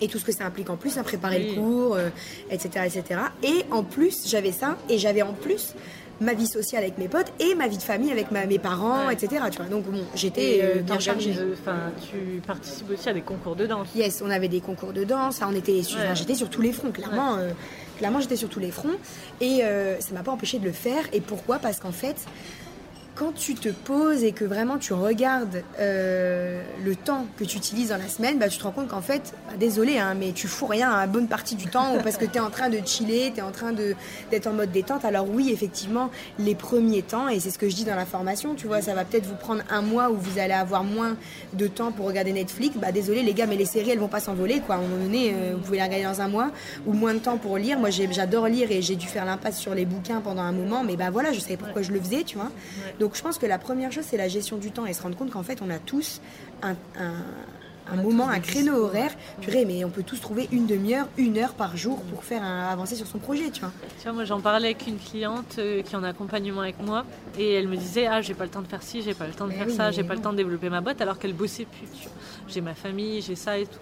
[0.00, 1.54] Et tout ce que ça implique en plus, à préparer Oui.
[1.56, 2.08] le cours, euh,
[2.50, 3.20] etc., etc.
[3.42, 4.76] Et en plus j'avais ça.
[4.88, 5.74] Et j'avais en plus
[6.20, 9.06] ma vie sociale avec mes potes et ma vie de famille avec ma- mes parents,
[9.06, 9.14] Ouais.
[9.14, 9.42] etc.
[9.52, 9.66] Tu vois.
[9.66, 11.32] Donc bon, j'étais euh, bien chargée.
[11.60, 11.76] Enfin,
[12.10, 13.88] tu participes aussi à des concours de danse.
[13.94, 16.14] Yes, on avait des concours de danse, on était, Ouais.
[16.14, 17.36] j'étais sur tous les fronts, clairement.
[17.36, 17.50] euh,
[17.98, 18.96] clairement, j'étais sur tous les fronts.
[19.40, 21.04] Et euh, ça m'a pas empêché de le faire.
[21.12, 21.58] Et pourquoi?
[21.60, 22.16] Parce qu'en fait,
[23.18, 27.88] quand tu te poses et que vraiment tu regardes euh, le temps que tu utilises
[27.88, 30.46] dans la semaine, bah, tu te rends compte qu'en fait, bah, désolé, hein, mais tu
[30.46, 32.68] fous rien à la bonne partie du temps ou parce que tu es en train
[32.68, 35.04] de chiller, tu es en train d'être en mode détente.
[35.04, 38.54] Alors oui, effectivement, les premiers temps, et c'est ce que je dis dans la formation,
[38.54, 41.16] tu vois, ça va peut-être vous prendre un mois où vous allez avoir moins
[41.54, 42.76] de temps pour regarder Netflix.
[42.76, 44.76] Bah désolé les gars, mais les séries, elles vont pas s'envoler, quoi.
[44.76, 46.52] À un moment donné, euh, vous pouvez les regarder dans un mois
[46.86, 47.80] ou moins de temps pour lire.
[47.80, 50.94] Moi, j'adore lire et j'ai dû faire l'impasse sur les bouquins pendant un moment, mais
[50.94, 52.50] bah voilà, je savais pourquoi je le faisais, tu vois.
[53.00, 55.16] Donc je pense que la première chose, c'est la gestion du temps et se rendre
[55.16, 56.20] compte qu'en fait, on a tous
[56.62, 57.12] un, un-
[57.90, 59.12] un moment, un créneau horaire.
[59.40, 62.68] Purée, mais on peut tous trouver une demi-heure, une heure par jour pour faire un-
[62.68, 63.72] avancer sur son projet, tu vois.
[63.98, 67.06] Tu vois, moi j'en parlais avec une cliente euh, qui est en accompagnement avec moi
[67.38, 69.32] et elle me disait Ah, j'ai pas le temps de faire ci, j'ai pas le
[69.32, 71.18] temps de Mais faire oui, ça, j'ai pas le temps de développer ma boîte alors
[71.18, 71.88] qu'elle bossait plus.
[71.98, 72.12] tu vois.
[72.48, 73.78] J'ai ma famille, j'ai ça et tout.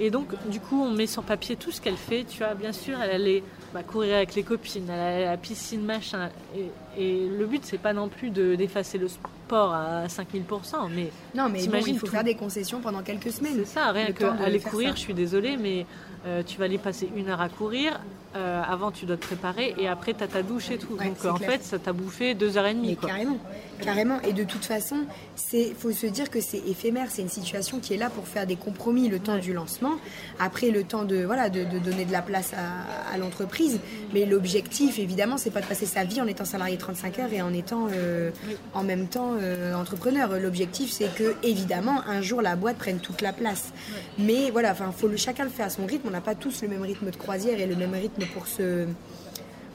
[0.00, 2.24] Et donc, du coup, on met sur papier tout ce qu'elle fait.
[2.24, 3.42] Tu vois, bien sûr, elle allait
[3.74, 6.30] bah, courir avec les copines, elle allait à la piscine, machin.
[6.56, 6.70] Et,
[7.02, 11.48] et le but, c'est pas non plus de- d'effacer le sport à 5000%, mais Non,
[11.48, 12.12] mais bon, il faut tout.
[12.12, 13.54] faire des concessions pendant quelques semaines.
[13.56, 14.94] c'est ça, rien que de aller courir, ça.
[14.94, 15.84] je suis désolée, mais
[16.26, 17.98] euh, tu vas aller passer une heure à courir.
[18.38, 20.94] Euh, avant, tu dois te préparer et après, tu as ta douche et tout.
[20.94, 21.50] Ouais, Donc, en clair.
[21.52, 22.88] fait, ça t'a bouffé deux heures et demie.
[22.90, 23.08] Mais quoi.
[23.08, 23.38] carrément,
[23.80, 24.20] carrément.
[24.22, 24.98] Et de toute façon,
[25.36, 27.06] c'est faut se dire que c'est éphémère.
[27.10, 29.40] C'est une situation qui est là pour faire des compromis le temps Ouais.
[29.40, 29.96] du lancement,
[30.40, 33.80] après le temps de voilà de, de donner de la place à, à l'entreprise.
[34.14, 37.42] Mais l'objectif, évidemment, c'est pas de passer sa vie en étant salarié 35 heures et
[37.42, 38.56] en étant euh, Oui.
[38.74, 40.38] en même temps euh, entrepreneur.
[40.38, 43.72] L'objectif, c'est que évidemment un jour la boîte prenne toute la place.
[44.18, 46.08] Mais voilà, faut le chacun le faire à son rythme.
[46.08, 48.86] On n'a pas tous le même rythme de croisière et le même rythme pour se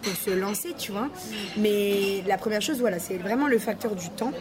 [0.02, 1.08] pour se lancer, tu vois.
[1.58, 4.32] Mais la première chose, voilà, c'est vraiment le facteur du temps.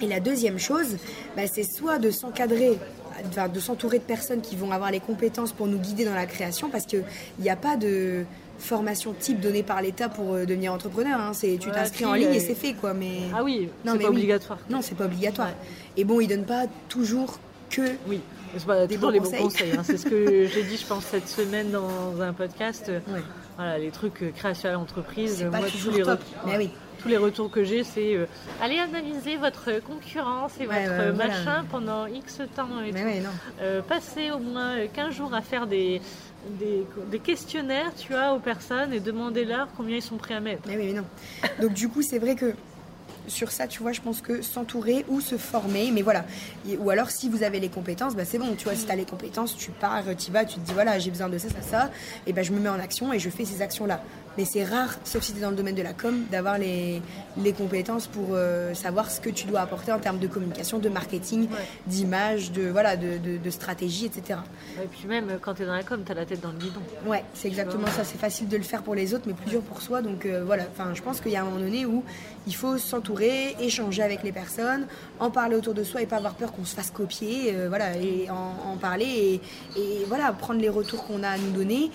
[0.00, 0.96] Et la deuxième chose,
[1.36, 2.78] bah, c'est soit de s'encadrer,
[3.26, 6.24] enfin, de s'entourer de personnes qui vont avoir les compétences pour nous guider dans la
[6.24, 7.04] création, parce qu'il
[7.40, 8.24] n'y a pas de
[8.58, 11.20] formation type donnée par l'État pour euh, devenir entrepreneur.
[11.20, 11.32] hein.
[11.34, 12.94] C'est tu Ouais, t'inscris en ligne euh, et c'est fait quoi.
[12.94, 14.16] Mais Ah oui, Non, c'est mais pas oui.
[14.16, 14.58] obligatoire.
[14.70, 15.48] non, c'est pas obligatoire.
[15.48, 15.54] Ouais.
[15.98, 17.82] Et bon, ils donnent pas toujours que.
[18.06, 18.20] Oui,
[18.56, 19.72] c'est pas Des bons les bons conseils.
[19.76, 19.82] hein.
[19.84, 22.90] C'est ce que j'ai dit, je pense, cette semaine dans un podcast.
[23.08, 23.20] Ouais.
[23.56, 25.46] Voilà, les trucs euh, création à l'entreprise.
[25.50, 26.20] Pas Moi, tous les, top.
[26.20, 26.70] retours- Mais oui.
[27.02, 28.26] tous les retours que j'ai, c'est euh,
[28.62, 31.28] allez analyser votre concurrence et Ouais, votre ouais, voilà.
[31.28, 32.68] machin pendant X temps.
[32.86, 33.32] Et tout.
[33.60, 36.00] Euh, passer au moins euh, 15 jours à faire des,
[36.60, 40.62] des, des questionnaires, tu aux personnes et demander-leur combien ils sont prêts à mettre.
[40.68, 41.04] Mais oui, mais non.
[41.60, 42.54] Donc du coup, c'est vrai que
[43.28, 46.24] sur ça, tu vois, je pense que s'entourer ou se former, mais voilà.
[46.78, 48.96] Ou alors, si vous avez les compétences, bah, c'est bon, tu vois, si tu as
[48.96, 51.62] les compétences, tu pars, tu vas, tu te dis, voilà, j'ai besoin de ça, ça,
[51.62, 51.90] ça,
[52.26, 54.02] et ben je me mets en action et je fais ces actions-là.
[54.38, 57.02] Mais c'est rare, sauf si tu es dans le domaine de la com, d'avoir les,
[57.36, 60.88] les compétences pour euh, savoir ce que tu dois apporter en termes de communication, de
[60.88, 61.56] marketing, Ouais.
[61.88, 64.38] d'image, de, voilà, de, de- de stratégie, etc.
[64.80, 66.56] Et puis même quand tu es dans la com, tu as la tête dans le
[66.58, 66.80] guidon.
[67.04, 68.04] Ouais, c'est exactement ça.
[68.04, 70.02] C'est facile de le faire pour les autres, mais plus dur pour soi.
[70.02, 72.04] Donc euh, voilà, enfin, je pense qu'il y a un moment donné où
[72.46, 74.86] il faut s'entourer, échanger avec les personnes,
[75.18, 77.54] en parler autour de soi et pas avoir peur qu'on se fasse copier.
[77.56, 79.40] euh, voilà, et en, en parler
[79.76, 81.90] et, et voilà, prendre les retours qu'on a à nous donner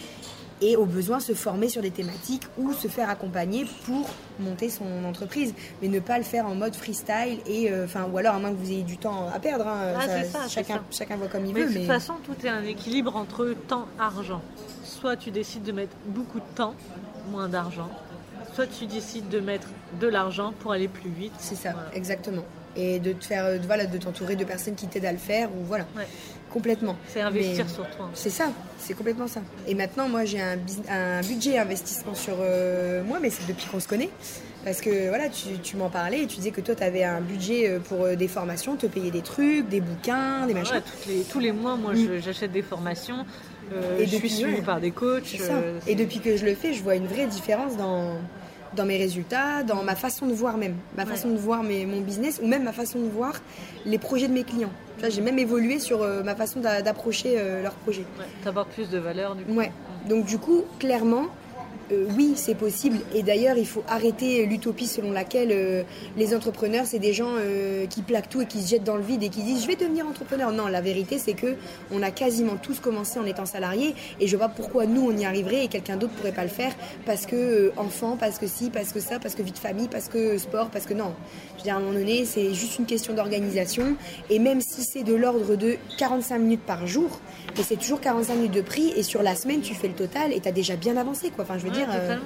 [0.65, 4.07] et au besoin se former sur des thématiques ou se faire accompagner pour
[4.39, 8.17] monter son entreprise, mais ne pas le faire en mode freestyle et euh, enfin ou
[8.17, 9.67] alors à moins que vous ayez du temps à perdre.
[9.67, 10.81] hein, Ah, c'est ça, c'est chacun, ça.
[10.91, 11.69] chacun voit comme il Mais veut.
[11.69, 14.41] de Mais toute façon, tout est un équilibre entre temps argent.
[14.85, 16.75] Soit tu décides de mettre beaucoup de temps,
[17.29, 17.89] moins d'argent.
[18.55, 19.67] Soit tu décides de mettre
[19.99, 21.33] de l'argent pour aller plus vite.
[21.39, 21.93] C'est ça, Voilà.
[21.95, 22.43] exactement.
[22.75, 25.49] Et de te faire, euh, voilà, de t'entourer de personnes qui t'aident à le faire,
[25.51, 26.07] ou voilà, Ouais.
[26.51, 26.95] complètement.
[27.07, 28.09] C'est investir Mais- sur toi.
[28.15, 28.45] C'est ça,
[28.79, 29.41] c'est complètement ça.
[29.67, 30.57] Et maintenant, moi, j'ai un,
[31.21, 34.09] budget investissement sur euh, moi, mais c'est depuis qu'on se connaît.
[34.65, 37.19] Parce que voilà, tu, tu m'en parlais et tu disais que toi, tu avais un
[37.19, 40.75] budget euh, pour des formations, te payer des trucs, des bouquins, des machins.
[40.75, 43.25] Ouais, toutes les- tous les mois, moi, je- j'achète des formations.
[43.73, 44.61] euh, Et je depuis, suis suivie ouais.
[44.61, 45.35] par des coachs.
[45.41, 48.17] Euh, Et depuis que je le fais, je vois une vraie différence dans,
[48.75, 52.01] dans mes résultats, dans ma façon de voir même, ma façon de voir mes, mon
[52.01, 53.33] business ou même ma façon de voir
[53.85, 54.71] les projets de mes clients.
[55.09, 58.05] J'ai même évolué sur euh, ma façon d'a- d'approcher euh, leurs projets.
[58.19, 59.53] ouais, t'apportes plus de valeur du coup.
[59.53, 59.71] Ouais.
[60.07, 61.25] Donc du coup, clairement,
[61.91, 62.97] euh, oui, c'est possible.
[63.13, 65.83] Et d'ailleurs, il faut arrêter l'utopie selon laquelle euh,
[66.17, 69.03] les entrepreneurs, c'est des gens euh, qui plaquent tout et qui se jettent dans le
[69.03, 70.51] vide et qui disent je vais devenir entrepreneur.
[70.51, 71.55] Non, la vérité, c'est que
[71.91, 75.25] on a quasiment tous commencé en étant salariés et je vois pourquoi nous on y
[75.25, 76.73] arriverait et quelqu'un d'autre pourrait pas le faire
[77.05, 80.07] parce que enfant, parce que si, parce que ça, parce que vie de famille, parce
[80.07, 81.13] que sport, parce que non.
[81.53, 83.95] Je veux dire, à un moment donné, c'est juste une question d'organisation
[84.29, 87.19] et même si c'est de l'ordre de 45 minutes par jour,
[87.57, 90.33] mais c'est toujours 45 minutes de prix et sur la semaine tu fais le total
[90.33, 91.43] et tu as déjà bien avancé quoi.
[91.43, 91.89] Enfin, je veux dire.
[91.91, 92.19] euh.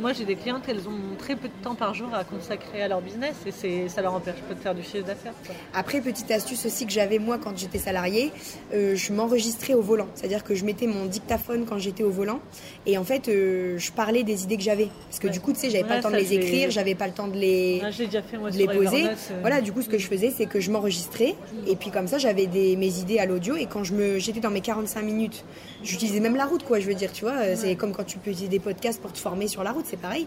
[0.00, 2.88] Moi, j'ai des clientes, elles ont très peu de temps par jour à consacrer à
[2.88, 5.34] leur business et c'est, ça leur empêche pas de faire du chiffre d'affaires.
[5.46, 5.54] quoi.
[5.74, 8.32] Après, petite astuce aussi que j'avais moi quand j'étais salariée,
[8.74, 10.08] euh, je m'enregistrais au volant.
[10.14, 12.40] C'est-à-dire que je mettais mon dictaphone quand j'étais au volant
[12.86, 14.88] et en fait, euh, je parlais des idées que j'avais.
[15.08, 15.32] Parce que Ouais.
[15.32, 17.12] du coup, tu sais, j'avais pas Ouais, le temps de les écrire, j'avais pas le
[17.12, 17.82] temps de les.
[17.90, 18.98] J'ai déjà fait moi de les poser.
[19.00, 21.34] Evernote, euh, Voilà, du coup, ce que je faisais, c'est que je m'enregistrais
[21.66, 24.40] et puis comme ça, j'avais des, mes idées à l'audio et quand je me, j'étais
[24.40, 25.44] dans mes 45 minutes,
[25.84, 26.80] j'utilisais même la route, quoi.
[26.80, 29.18] Je veux dire, tu vois, c'est comme quand tu peux utiliser des podcasts pour te
[29.18, 30.26] former sur la route, c'est pareil.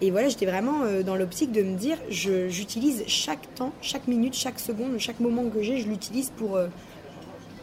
[0.00, 4.08] Et voilà, j'étais vraiment euh, dans l'optique de me dire, je, j'utilise chaque temps, chaque
[4.08, 6.68] minute, chaque seconde, chaque moment que j'ai, je l'utilise pour, euh,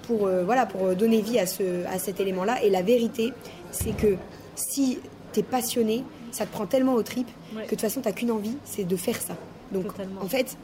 [0.08, 2.64] pour, euh, voilà, pour donner vie à, ce, à cet élément-là.
[2.64, 3.34] Et la vérité,
[3.72, 4.16] c'est que
[4.56, 5.00] si
[5.34, 7.62] tu es passionné, ça te prend tellement aux tripes Ouais.
[7.62, 9.36] que de toute façon, tu qu'une envie, c'est de faire ça.
[9.72, 10.22] Donc, Totalement.
[10.22, 10.58] en fait,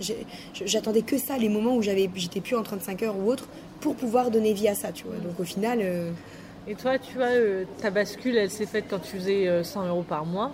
[0.66, 3.48] j'attendais que ça, les moments où j'avais, j'étais plus en 35 heures ou autre,
[3.80, 5.18] pour pouvoir donner vie à ça, tu vois.
[5.18, 6.12] Donc, au final, euh,
[6.68, 9.88] Et toi, tu vois, euh, ta bascule, elle s'est faite quand tu faisais euh, 100
[9.88, 10.52] euros par mois.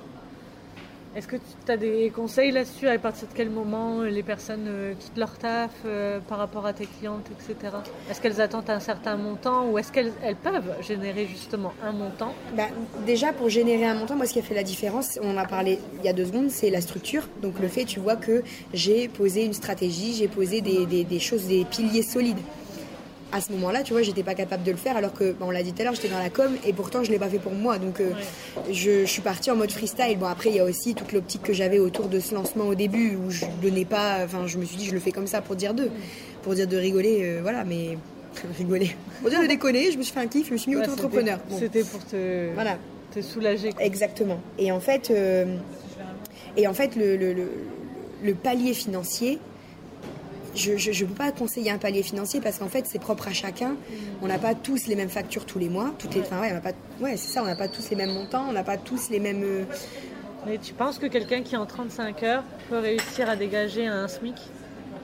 [1.16, 4.66] Est-ce que tu as des conseils là-dessus À partir de quel moment euh, les personnes
[4.68, 7.78] euh, quittent leur taf euh, par rapport à tes clientes, etc.
[8.12, 12.34] Est-ce qu'elles attendent un certain montant ou est-ce qu'elles elles peuvent générer justement un montant?
[12.58, 12.68] Bah,
[13.06, 15.46] déjà, pour générer un montant, moi, ce qui a fait la différence, on en a
[15.46, 17.30] parlé il y a deux secondes, c'est la structure.
[17.42, 21.64] Donc, le fait, tu vois, que j'ai posé une stratégie, j'ai posé des choses, des
[21.64, 22.40] piliers solides.
[23.36, 25.52] À ce moment-là, tu vois, j'étais pas capable de le faire alors que, bah, on
[25.52, 27.38] l'a dit tout à l'heure, j'étais dans la com et pourtant, je l'ai pas fait
[27.40, 27.78] pour moi.
[27.80, 28.12] Donc, euh,
[28.72, 30.18] je, je suis partie en mode freestyle.
[30.18, 32.76] Bon, après, il y a aussi toute l'optique que j'avais autour de ce lancement au
[32.76, 35.42] début où je donnais pas, enfin, je me suis dit, je le fais comme ça
[35.42, 35.92] pour dire d'eux,
[36.44, 37.98] pour dire de rigoler, euh, voilà, mais
[38.58, 38.96] rigoler.
[39.20, 40.84] Pour dire de déconner, je me suis fait un kiff, je me suis mis Ouais,
[40.84, 41.40] auto-entrepreneur.
[41.60, 41.90] c'était- Bon.
[41.90, 42.78] Pour te, Voilà.
[43.14, 43.72] te soulager.
[43.74, 43.84] quoi.
[43.84, 44.40] Exactement.
[44.58, 45.58] Et en fait, euh,
[46.56, 47.52] et en fait le, le, le-
[48.24, 49.40] le palier financier,
[50.56, 50.72] je
[51.04, 53.76] ne peux pas conseiller un palier financier parce qu'en fait, c'est propre à chacun.
[54.22, 55.94] On n'a pas tous les mêmes factures tous les mois.
[56.00, 57.96] Toutes les, enfin, ouais, on n'a pas, ouais, c'est ça, on n'a pas tous les
[57.96, 59.44] mêmes montants, on n'a pas tous les mêmes.
[59.44, 59.64] euh,
[60.48, 64.36] Mais tu penses que quelqu'un qui en 35 heures peut réussir à dégager un SMIC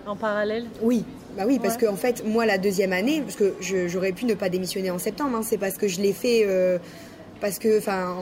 [0.06, 0.66] en parallèle?
[0.82, 1.04] Oui,
[1.38, 1.82] bah oui, parce Ouais.
[1.82, 5.00] que en fait, moi, la deuxième année, parce que j'aurais pu ne pas démissionner en
[5.00, 6.44] septembre, hein, c'est parce que je l'ai fait.
[6.46, 6.78] euh,
[7.42, 8.16] parce que, enfin,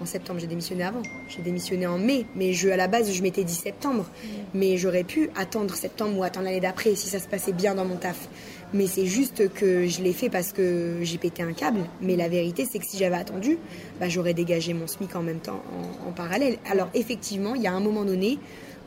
[0.00, 1.02] en, septembre, j'ai démissionné avant.
[1.28, 4.04] J'ai démissionné en mai, mais je, à la base, je m'étais dit septembre.
[4.04, 4.28] Mm.
[4.54, 7.86] Mais j'aurais pu attendre septembre ou attendre l'année d'après si ça se passait bien dans
[7.86, 8.28] mon taf.
[8.74, 11.80] Mais c'est juste que je l'ai fait parce que j'ai pété un câble.
[12.02, 13.58] Mais la vérité, c'est que si j'avais attendu,
[13.98, 15.62] bah, j'aurais dégagé mon SMIC en même temps,
[16.04, 16.58] en, en parallèle.
[16.70, 18.38] Alors, effectivement, il y a un moment donné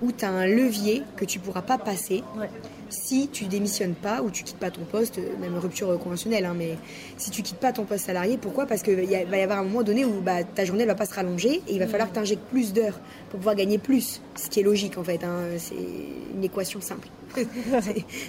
[0.01, 2.23] où tu as un levier que tu pourras pas passer
[2.89, 6.77] si tu démissionnes pas ou tu quittes pas ton poste, même rupture conventionnelle, hein, mais
[7.17, 8.65] si tu quittes pas ton poste salarié, pourquoi?
[8.65, 9.03] Parce qu'il va
[9.37, 11.73] y avoir un moment donné où bah, ta journée ne va pas se rallonger et
[11.73, 11.89] il va mm.
[11.89, 12.99] falloir que tu injectes plus d'heures
[13.29, 15.37] pour pouvoir gagner plus, ce qui est logique en fait, hein.
[15.57, 15.75] c'est
[16.33, 17.07] une équation simple.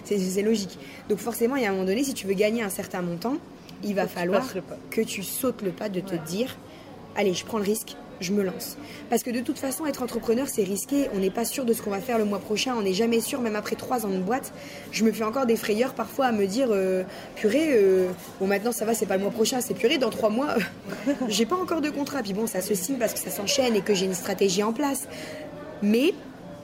[0.04, 0.78] c'est logique.
[1.08, 3.36] Donc forcément, il y a un moment donné, si tu veux gagner un certain montant,
[3.82, 4.46] il va falloir
[4.90, 6.56] que tu sautes le pas de te dire,
[7.16, 8.76] allez, je prends le risque, je me lance.
[9.08, 11.08] Parce que de toute façon, être entrepreneur, c'est risqué.
[11.14, 12.74] On n'est pas sûr de ce qu'on va faire le mois prochain.
[12.76, 14.52] On n'est jamais sûr, même après trois ans de boîte.
[14.92, 17.02] Je me fais encore des frayeurs parfois à me dire, euh,
[17.36, 18.08] purée, euh,
[18.40, 20.54] bon maintenant ça va, c'est pas le mois prochain, c'est purée, dans trois mois,
[21.28, 22.22] j'ai pas encore de contrat.
[22.22, 24.72] Puis bon, ça se signe parce que ça s'enchaîne et que j'ai une stratégie en
[24.72, 25.08] place.
[25.82, 26.14] Mais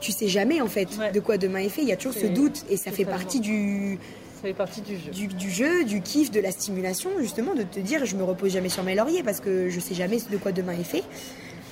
[0.01, 1.83] tu sais jamais en fait de quoi demain est fait.
[1.83, 3.99] Il y a toujours ce doute et ça fait partie du
[4.37, 5.27] ça fait partie du jeu.
[5.29, 8.69] Du, jeu, du kiff, de la stimulation, justement, de te dire je me repose jamais
[8.69, 11.05] sur mes lauriers parce que je sais jamais de quoi demain est fait.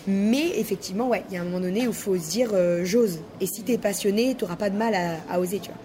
[0.07, 2.85] Mais effectivement, ouais, il y a un moment donné où il faut se dire euh,
[2.85, 3.21] j'ose.
[3.41, 5.81] Et si tu es passionné, tu n'auras pas de mal à, oser, tu vois.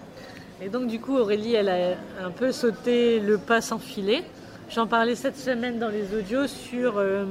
[0.61, 4.23] Et donc, du coup, Aurélie, elle a un peu sauté le pas sans filet.
[4.69, 7.25] J'en parlais cette semaine dans les audios sur euh,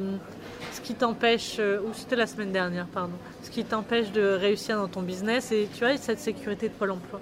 [0.72, 4.77] ce qui t'empêche, euh, ou c'était la semaine dernière, pardon, ce qui t'empêche de réussir
[4.77, 7.20] dans ton business et tu vois, cette sécurité de Pôle emploi.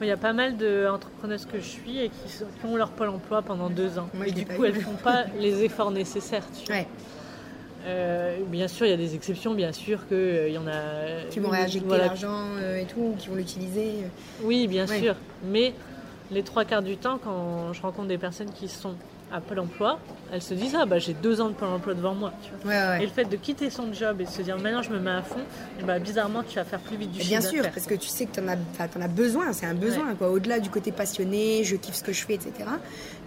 [0.00, 3.42] Il y a pas mal d'entrepreneuses que je suis et qui, ont leur Pôle emploi
[3.42, 4.08] pendant deux ans.
[4.26, 6.46] et du coup, elles ne font pas les efforts nécessaires.
[6.58, 6.82] Tu vois.
[7.86, 11.28] Euh, bien sûr, il y a des exceptions, bien sûr qu'il euh, y en a.
[11.30, 13.92] Qui vont réinjecter l'argent euh, et tout, qui vont l'utiliser.
[14.42, 15.14] Oui, bien sûr.
[15.44, 15.74] Mais
[16.30, 18.94] les trois quarts du temps, quand je rencontre des personnes qui sont
[19.32, 20.00] à Pôle emploi,
[20.32, 22.32] elles se disent Ah, bah, j'ai deux ans de Pôle emploi devant moi.
[23.00, 25.10] Et le fait de quitter son job et de se dire Maintenant, je me mets
[25.10, 25.40] à fond,
[25.80, 28.26] et bah, bizarrement, tu vas faire plus vite du Bien sûr, parce que tu sais
[28.26, 30.14] que tu en, as, as besoin, c'est un besoin.
[30.16, 30.30] quoi.
[30.30, 32.52] Au-delà du côté passionné, je kiffe ce que je fais, etc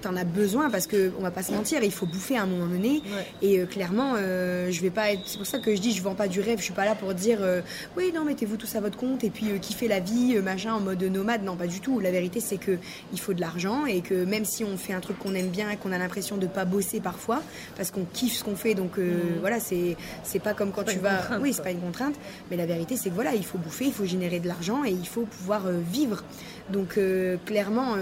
[0.04, 2.46] t'en as besoin parce que on va pas se mentir, il faut bouffer à un
[2.46, 3.02] moment donné.
[3.42, 5.22] Et euh, clairement, euh, je vais pas être.
[5.26, 6.60] C'est pour ça que je dis, je vends pas du rêve.
[6.60, 7.62] Je suis pas là pour dire, euh,
[7.98, 11.02] oui, non, mettez-vous tous à votre compte et puis kiffer la vie, machin, en mode
[11.04, 11.44] nomade.
[11.44, 12.00] Non, pas du tout.
[12.00, 12.78] La vérité, c'est que
[13.12, 15.70] il faut de l'argent et que même si on fait un truc qu'on aime bien
[15.70, 17.42] et qu'on a l'impression de pas bosser parfois,
[17.76, 19.39] parce qu'on kiffe ce qu'on fait, donc mmh.
[19.39, 21.39] voilà, c'est c'est pas comme quand tu vas.
[21.42, 22.16] Oui, c'est pas une contrainte.
[22.52, 24.92] Mais la vérité, c'est que voilà, il faut bouffer, il faut générer de l'argent et
[24.92, 26.24] il faut pouvoir vivre.
[26.69, 26.99] Donc
[27.45, 27.95] clairement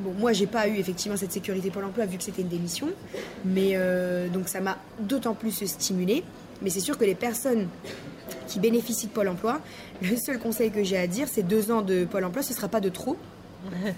[0.00, 2.88] Bon, moi, j'ai pas eu effectivement cette sécurité pour l'emploi vu que c'était une démission,
[3.44, 6.22] mais euh, donc ça m'a d'autant plus stimulé.
[6.62, 7.66] Mais c'est sûr que les personnes
[8.46, 9.60] qui bénéficient de Pôle emploi,
[10.00, 12.68] le seul conseil que j'ai à dire, c'est deux ans de Pôle emploi, ce sera
[12.68, 13.16] pas de trop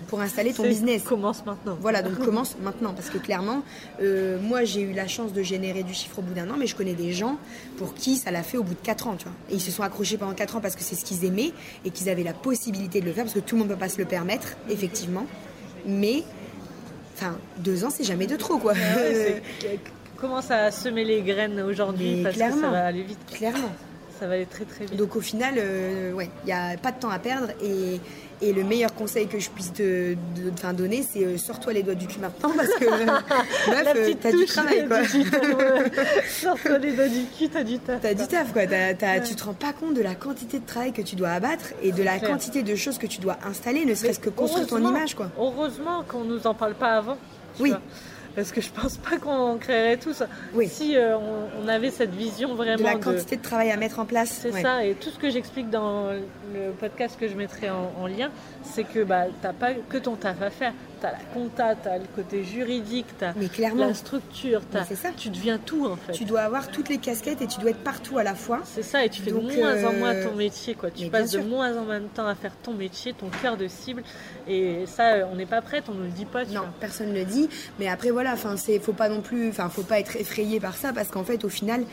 [0.08, 1.02] pour installer ton business.
[1.02, 1.76] Commence maintenant.
[1.80, 2.92] Voilà, donc commence maintenant.
[2.94, 3.62] Parce que clairement,
[4.02, 6.66] euh, moi j'ai eu la chance de générer du chiffre au bout d'un an, mais
[6.66, 7.36] je connais des gens
[7.76, 9.16] pour qui ça l'a fait au bout de quatre ans.
[9.16, 9.34] Tu vois.
[9.50, 11.52] Et ils se sont accrochés pendant quatre ans parce que c'est ce qu'ils aimaient
[11.84, 13.80] et qu'ils avaient la possibilité de le faire, parce que tout le monde ne peut
[13.80, 15.26] pas se le permettre, effectivement.
[15.86, 16.24] Mais,
[17.16, 18.74] enfin, deux ans, c'est jamais de trop, quoi.
[20.20, 22.22] commence à semer les graines aujourd'hui?
[22.22, 23.18] Parce que ça va aller vite.
[23.32, 23.72] Clairement.
[24.18, 24.96] Ça va aller très très vite.
[24.96, 27.98] Donc au final, euh, ouais, il n'y a pas de temps à perdre et
[28.42, 30.14] et le meilleur conseil que je puisse te,
[30.72, 32.84] donner, c'est euh, sors-toi les doigts du cul maintenant parce que
[33.70, 35.04] meuf, euh, t'as du travail quoi.
[36.28, 38.00] sors-toi les doigts du cul, t'as du taf.
[38.00, 38.62] T'as du taf quoi.
[38.66, 41.92] Tu te rends pas compte de la quantité de travail que tu dois abattre et
[41.92, 45.14] de la quantité de choses que tu dois installer, ne serait-ce que construire ton image
[45.14, 45.30] quoi.
[45.38, 47.18] Heureusement qu'on nous en parle pas avant.
[47.58, 47.74] Oui
[48.34, 50.26] parce que je pense pas qu'on créerait tout ça.
[50.54, 50.68] Oui.
[50.68, 51.16] Si euh,
[51.62, 54.30] on, avait cette vision vraiment de la quantité de, travail à mettre en place.
[54.42, 58.30] C'est ça, et tout ce que j'explique dans le podcast que je mettrai en, lien,
[58.62, 62.04] c'est que bah t'as pas que ton taf à faire, t'as la compta, t'as le
[62.14, 63.32] côté juridique, t'as
[63.74, 65.10] la structure, as, ça.
[65.16, 66.12] tu deviens tout en fait.
[66.12, 68.60] Tu dois avoir toutes les casquettes et tu dois être partout à la fois.
[68.64, 70.90] C'est ça, et tu fais de moins en moins ton métier, quoi.
[70.90, 73.68] Tu passes de moins en moins de temps à faire ton métier, ton cœur de
[73.68, 74.02] cible,
[74.48, 76.44] et ça, on n'est pas prête, on ne le dit pas.
[76.44, 79.68] non, personne ne le dit, mais après voilà, enfin, c'est, faut pas non plus, enfin,
[79.68, 81.84] faut pas être effrayé par ça parce qu'en fait, au final,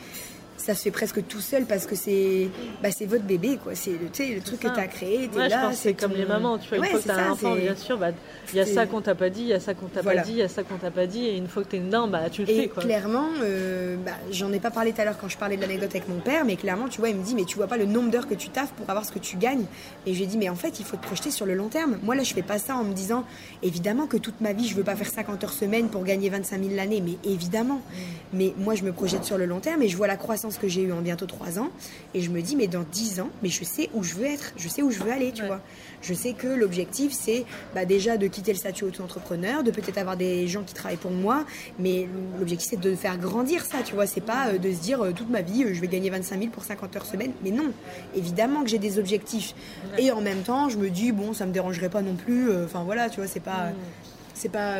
[0.58, 2.50] ça se fait presque tout seul parce que c'est
[2.82, 3.74] bah, c'est votre bébé quoi.
[3.76, 6.70] C'est le, le truc que tu as créé ouais, là c'est comme les mamans tu
[6.70, 8.10] vois une fois que tu as un enfant bien sûr bah,
[8.52, 10.18] il y a ça qu'on t'a pas dit il y a ça qu'on t'a pas
[10.18, 11.80] dit il y a ça qu'on t'a pas dit et une fois que tu es
[11.80, 12.84] dedans bah tu le et fais quoi.
[12.84, 15.92] clairement euh, bah, j'en ai pas parlé tout à l'heure quand je parlais de l'anecdote
[15.92, 17.86] avec mon père mais clairement tu vois il me dit mais tu vois pas le
[17.86, 19.66] nombre d'heures que tu taffes pour avoir ce que tu gagnes.
[20.06, 21.68] Et je lui ai dit mais en fait il faut te projeter sur le long
[21.68, 21.98] terme.
[22.04, 23.26] Moi là je fais pas ça en me disant
[23.64, 26.64] évidemment que toute ma vie je veux pas faire 50 heures semaine pour gagner 25
[26.64, 27.76] 000 l'année mais évidemment.
[27.76, 27.92] Mm.
[28.34, 30.62] mais moi je me projette sur le long terme et je vois la croissance croissance
[30.62, 31.70] que j'ai eue en bientôt trois ans.
[32.14, 34.54] Et je me dis, mais dans dix ans, mais je sais où je veux être,
[34.56, 35.62] je sais où je veux aller, tu vois.
[36.02, 40.16] Je sais que l'objectif, c'est bah, déjà de quitter le statut auto-entrepreneur, de peut-être avoir
[40.16, 41.46] des gens qui travaillent pour moi,
[41.80, 42.08] mais
[42.40, 44.08] l'objectif, c'est de faire grandir ça, tu vois.
[44.08, 46.40] C'est pas euh, de se dire, euh, toute ma vie, euh, je vais gagner 25
[46.40, 47.32] 000 pour 50 heures semaine.
[47.44, 47.72] Mais non,
[48.16, 49.54] évidemment que j'ai des objectifs.
[49.98, 52.56] Et en même temps, je me dis, bon, ça me dérangerait pas non plus.
[52.64, 53.72] Enfin, voilà, tu vois, c'est pas...
[54.38, 54.78] c'est pas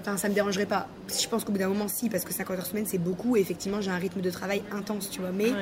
[0.00, 2.58] enfin ça me dérangerait pas je pense qu'au bout d'un moment si parce que 50
[2.58, 5.52] heures semaine c'est beaucoup et effectivement j'ai un rythme de travail intense tu vois mais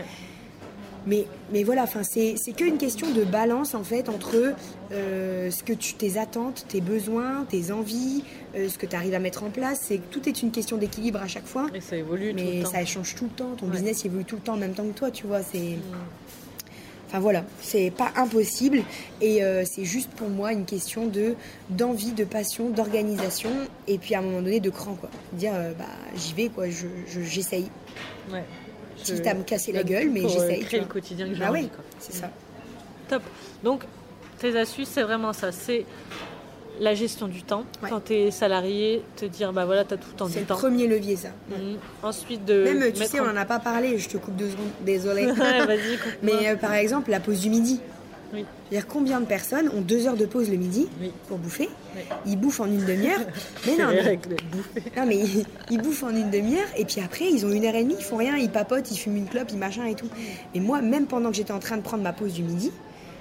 [1.06, 4.54] mais, mais voilà, c'est, c'est qu'une question de balance en fait entre
[4.92, 8.24] euh, ce que tu, tes attentes, tes besoins, tes envies,
[8.56, 9.80] euh, ce que tu arrives à mettre en place.
[9.82, 11.66] C'est, tout est une question d'équilibre à chaque fois.
[11.74, 12.70] Et ça évolue mais tout le temps.
[12.70, 13.54] ça change tout le temps.
[13.56, 15.42] Ton business évolue tout le temps en même temps que toi, tu vois.
[15.42, 15.78] C'est...
[17.14, 18.82] Enfin voilà, c'est pas impossible
[19.20, 21.36] et euh, c'est juste pour moi une question de
[21.70, 23.50] d'envie, de passion, d'organisation
[23.86, 25.10] et puis à un moment donné de cran quoi.
[25.32, 25.84] Dire bah
[26.16, 26.88] j'y vais quoi, je,
[27.22, 27.70] j'essaye.
[28.32, 28.42] Ouais
[28.96, 30.60] quitte à me casser la gueule, mais j'essaye.
[30.64, 32.30] créer le quotidien que j'ai ah oui, c'est ça.
[33.08, 33.22] Top.
[33.62, 33.84] Donc,
[34.38, 35.52] tes astuces, c'est vraiment ça.
[35.52, 35.84] C'est
[36.80, 37.64] la gestion du temps.
[37.88, 40.40] Quand tu es salarié, te dire, bah voilà, tu as tout le temps du temps.
[40.40, 41.28] C'est le premier levier, ça.
[41.50, 41.76] Mhm.
[42.02, 42.64] Ensuite, de.
[42.64, 45.26] Même, tu sais, on n'en a pas parlé, je te coupe deux secondes, désolé.
[45.26, 47.80] Vas-y, Mais euh, par exemple, la pause du midi.
[48.32, 48.44] Oui.
[48.72, 50.88] dire combien de personnes ont deux heures de pause le midi
[51.28, 51.68] pour bouffer
[52.26, 53.20] Ils bouffent en une demi-heure.
[53.66, 54.18] mais non, mais,
[54.96, 55.20] non, mais
[55.70, 58.04] ils, bouffent en une demi-heure et puis après ils ont une heure et demie, ils
[58.04, 60.08] font rien, ils papotent, ils fument une clope, ils machin et tout.
[60.52, 62.72] Et moi, même pendant que j'étais en train de prendre ma pause du midi,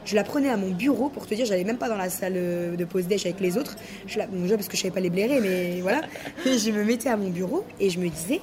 [0.05, 2.33] je la prenais à mon bureau pour te dire, j'allais même pas dans la salle
[2.33, 3.75] de pause déj avec les autres.
[4.07, 6.01] Je la, parce que je savais pas les blairer, mais voilà.
[6.45, 8.41] je me mettais à mon bureau et je me disais,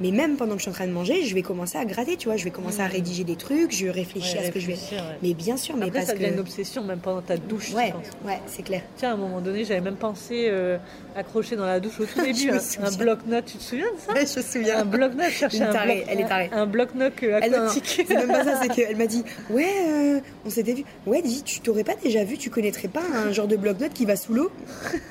[0.00, 2.16] mais même pendant que je suis en train de manger, je vais commencer à gratter,
[2.16, 2.36] tu vois.
[2.36, 2.92] Je vais commencer à mmh.
[2.92, 4.76] rédiger des trucs, je vais réfléchir à ce que je vais.
[5.22, 6.34] Mais bien sûr, mais parce ça devient que...
[6.34, 7.72] une obsession, même pendant ta douche.
[7.72, 7.92] Ouais,
[8.22, 8.82] je ouais, c'est clair.
[8.96, 10.78] Tiens, à un moment donné, j'avais même pensé euh,
[11.16, 13.44] accrocher dans la douche au tout début un, un bloc-notes.
[13.46, 14.78] Tu te souviens de ça ouais, Je me souviens.
[14.80, 16.50] Un bloc-notes, chercher un bloc, Elle est tarée.
[16.52, 18.04] Un, bloc-notes aquatique.
[18.06, 20.84] C'est même pas ça, c'est qu'elle m'a dit Ouais, euh, on s'était vu.
[21.06, 24.04] Ouais, dis, tu t'aurais pas déjà vu, tu connaîtrais pas un genre de bloc-notes qui
[24.04, 24.50] va sous l'eau?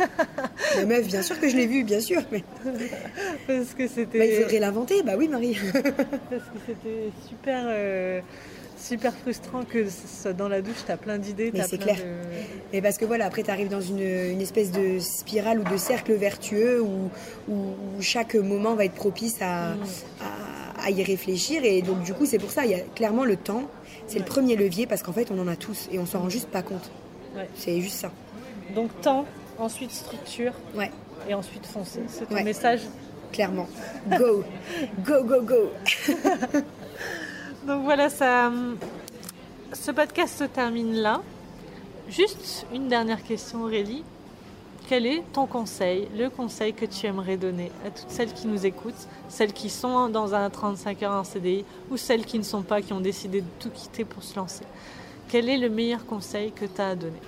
[0.76, 2.22] La meuf, bien sûr que je l'ai vu, bien sûr.
[2.32, 2.44] Mais...
[3.48, 4.20] Parce que c'était.
[4.20, 5.56] Bah, il faudrait l'inventer, bah oui, Marie.
[5.74, 8.22] Parce que c'était super, euh,
[8.78, 9.86] super frustrant que
[10.32, 11.52] dans la douche, tu as plein d'idées.
[11.54, 11.98] Mais c'est clair.
[12.72, 15.78] Mais parce que voilà, après, tu arrives dans une, une, espèce de spirale ou de
[15.78, 17.10] cercle vertueux où,
[17.50, 19.74] où, chaque moment va être propice à,
[20.84, 21.64] à, y réfléchir.
[21.64, 23.64] Et donc, du coup, c'est pour ça, il y a clairement le temps.
[24.08, 26.30] C'est le premier levier parce qu'en fait, on en a tous et on s'en rend
[26.30, 26.92] juste pas compte.
[27.56, 28.12] C'est juste ça.
[28.76, 29.26] Donc, temps,
[29.60, 30.54] ensuite structure.
[30.76, 30.92] Ouais.
[31.30, 32.02] Et ensuite foncer.
[32.08, 32.82] C'est ton message
[33.34, 33.68] clairement.
[34.08, 34.44] Go,
[35.04, 35.72] go, go, go.
[37.68, 38.52] Donc voilà, ça,
[39.74, 41.22] ce podcast se termine là.
[42.08, 44.04] Juste une dernière question, Aurélie.
[44.88, 48.66] Quel est ton conseil, le conseil que tu aimerais donner à toutes celles qui nous
[48.66, 52.64] écoutent, celles qui sont dans un 35 heures en CDI ou celles qui ne sont
[52.64, 54.66] pas, qui ont décidé de tout quitter pour se lancer?
[55.30, 57.22] Quel est le meilleur conseil que tu as à donner?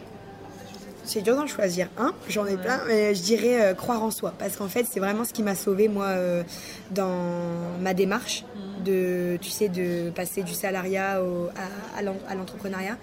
[1.05, 4.33] C'est dur d'en choisir un, j'en ai plein, mais je dirais euh, croire en soi.
[4.37, 6.43] Parce qu'en fait, c'est vraiment ce qui m'a sauvé moi, euh,
[6.91, 8.83] dans ma démarche mm.
[8.83, 12.97] de, tu sais, de passer du salariat au, à, à l'entrepreneuriat.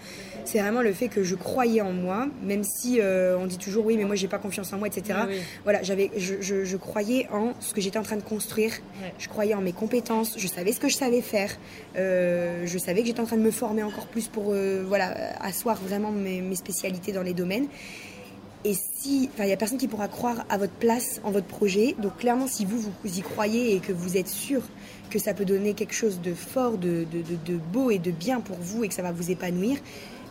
[0.44, 3.86] C'est vraiment le fait que je croyais en moi, même si euh, on dit toujours
[3.86, 5.18] oui, mais moi j'ai pas confiance en moi, etc.
[5.64, 8.72] Voilà, j'avais, je, je, croyais en ce que j'étais en train de construire.
[9.18, 10.34] Je croyais en mes compétences.
[10.38, 11.50] Je savais ce que je savais faire.
[11.94, 14.54] je savais que j'étais en train de me former encore plus pour,
[14.86, 17.68] voilà, asseoir vraiment mes, mes spécialités dans les domaines.
[18.64, 21.96] Et si, il n'y a personne qui pourra croire à votre place en votre projet.
[21.98, 24.62] Donc clairement, si vous, vous y croyez et que vous êtes sûr
[25.10, 28.40] que ça peut donner quelque chose de fort, de, de, de, beau et de bien
[28.40, 29.78] pour vous et que ça va vous épanouir,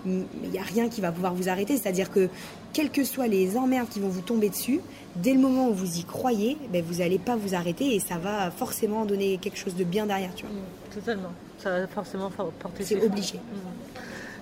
[0.05, 1.77] il n'y a rien qui va pouvoir vous arrêter.
[1.77, 2.29] C'est-à-dire que,
[2.73, 4.79] quelles que soient les emmerdes qui vont vous tomber dessus,
[5.15, 8.17] dès le moment où vous y croyez, ben, vous n'allez pas vous arrêter et ça
[8.17, 10.33] va forcément donner quelque chose de bien derrière.
[10.35, 10.53] Tu vois.
[10.53, 11.31] Mmh, totalement.
[11.57, 13.35] Ça va forcément porter C'est obligé.
[13.37, 14.01] Mmh.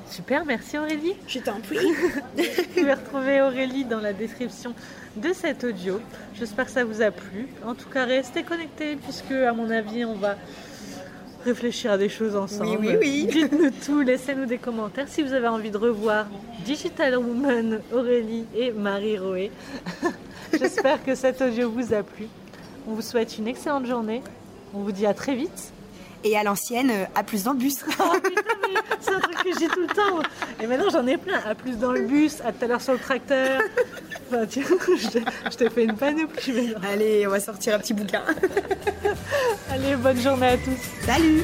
[0.10, 1.14] Super, merci Aurélie.
[1.28, 1.78] Je t'en prie.
[2.38, 4.74] Vous pouvez retrouver Aurélie dans la description
[5.16, 5.99] de cet audio.
[6.34, 7.47] J'espère que ça vous a plu.
[7.64, 10.36] En tout cas, restez connectés puisque, à mon avis, on va
[11.44, 12.78] réfléchir à des choses ensemble.
[12.80, 13.28] Oui, oui, oui.
[13.32, 16.28] Dites-nous tout, laissez-nous des commentaires si vous avez envie de revoir
[16.66, 19.52] Digital Woman, Aurélie et Marie Roé.
[20.54, 22.28] J'espère que cet audio vous a plu.
[22.88, 24.22] On vous souhaite une excellente journée.
[24.74, 25.74] On vous dit à très vite
[26.24, 27.80] et à l'ancienne, euh, à plus dans le bus.
[27.99, 28.13] Oh,
[29.01, 30.20] c'est un truc que j'ai tout le temps.
[30.61, 31.39] Et maintenant, j'en ai plein.
[31.45, 33.61] À plus dans le bus, à tout à l'heure sur le tracteur.
[34.28, 34.63] Enfin, tiens,
[35.51, 36.74] je t'ai fait une panoplie.
[36.91, 38.24] Allez, on va sortir un petit bouquin.
[39.72, 41.05] Allez, bonne journée à tous.
[41.05, 41.43] Salut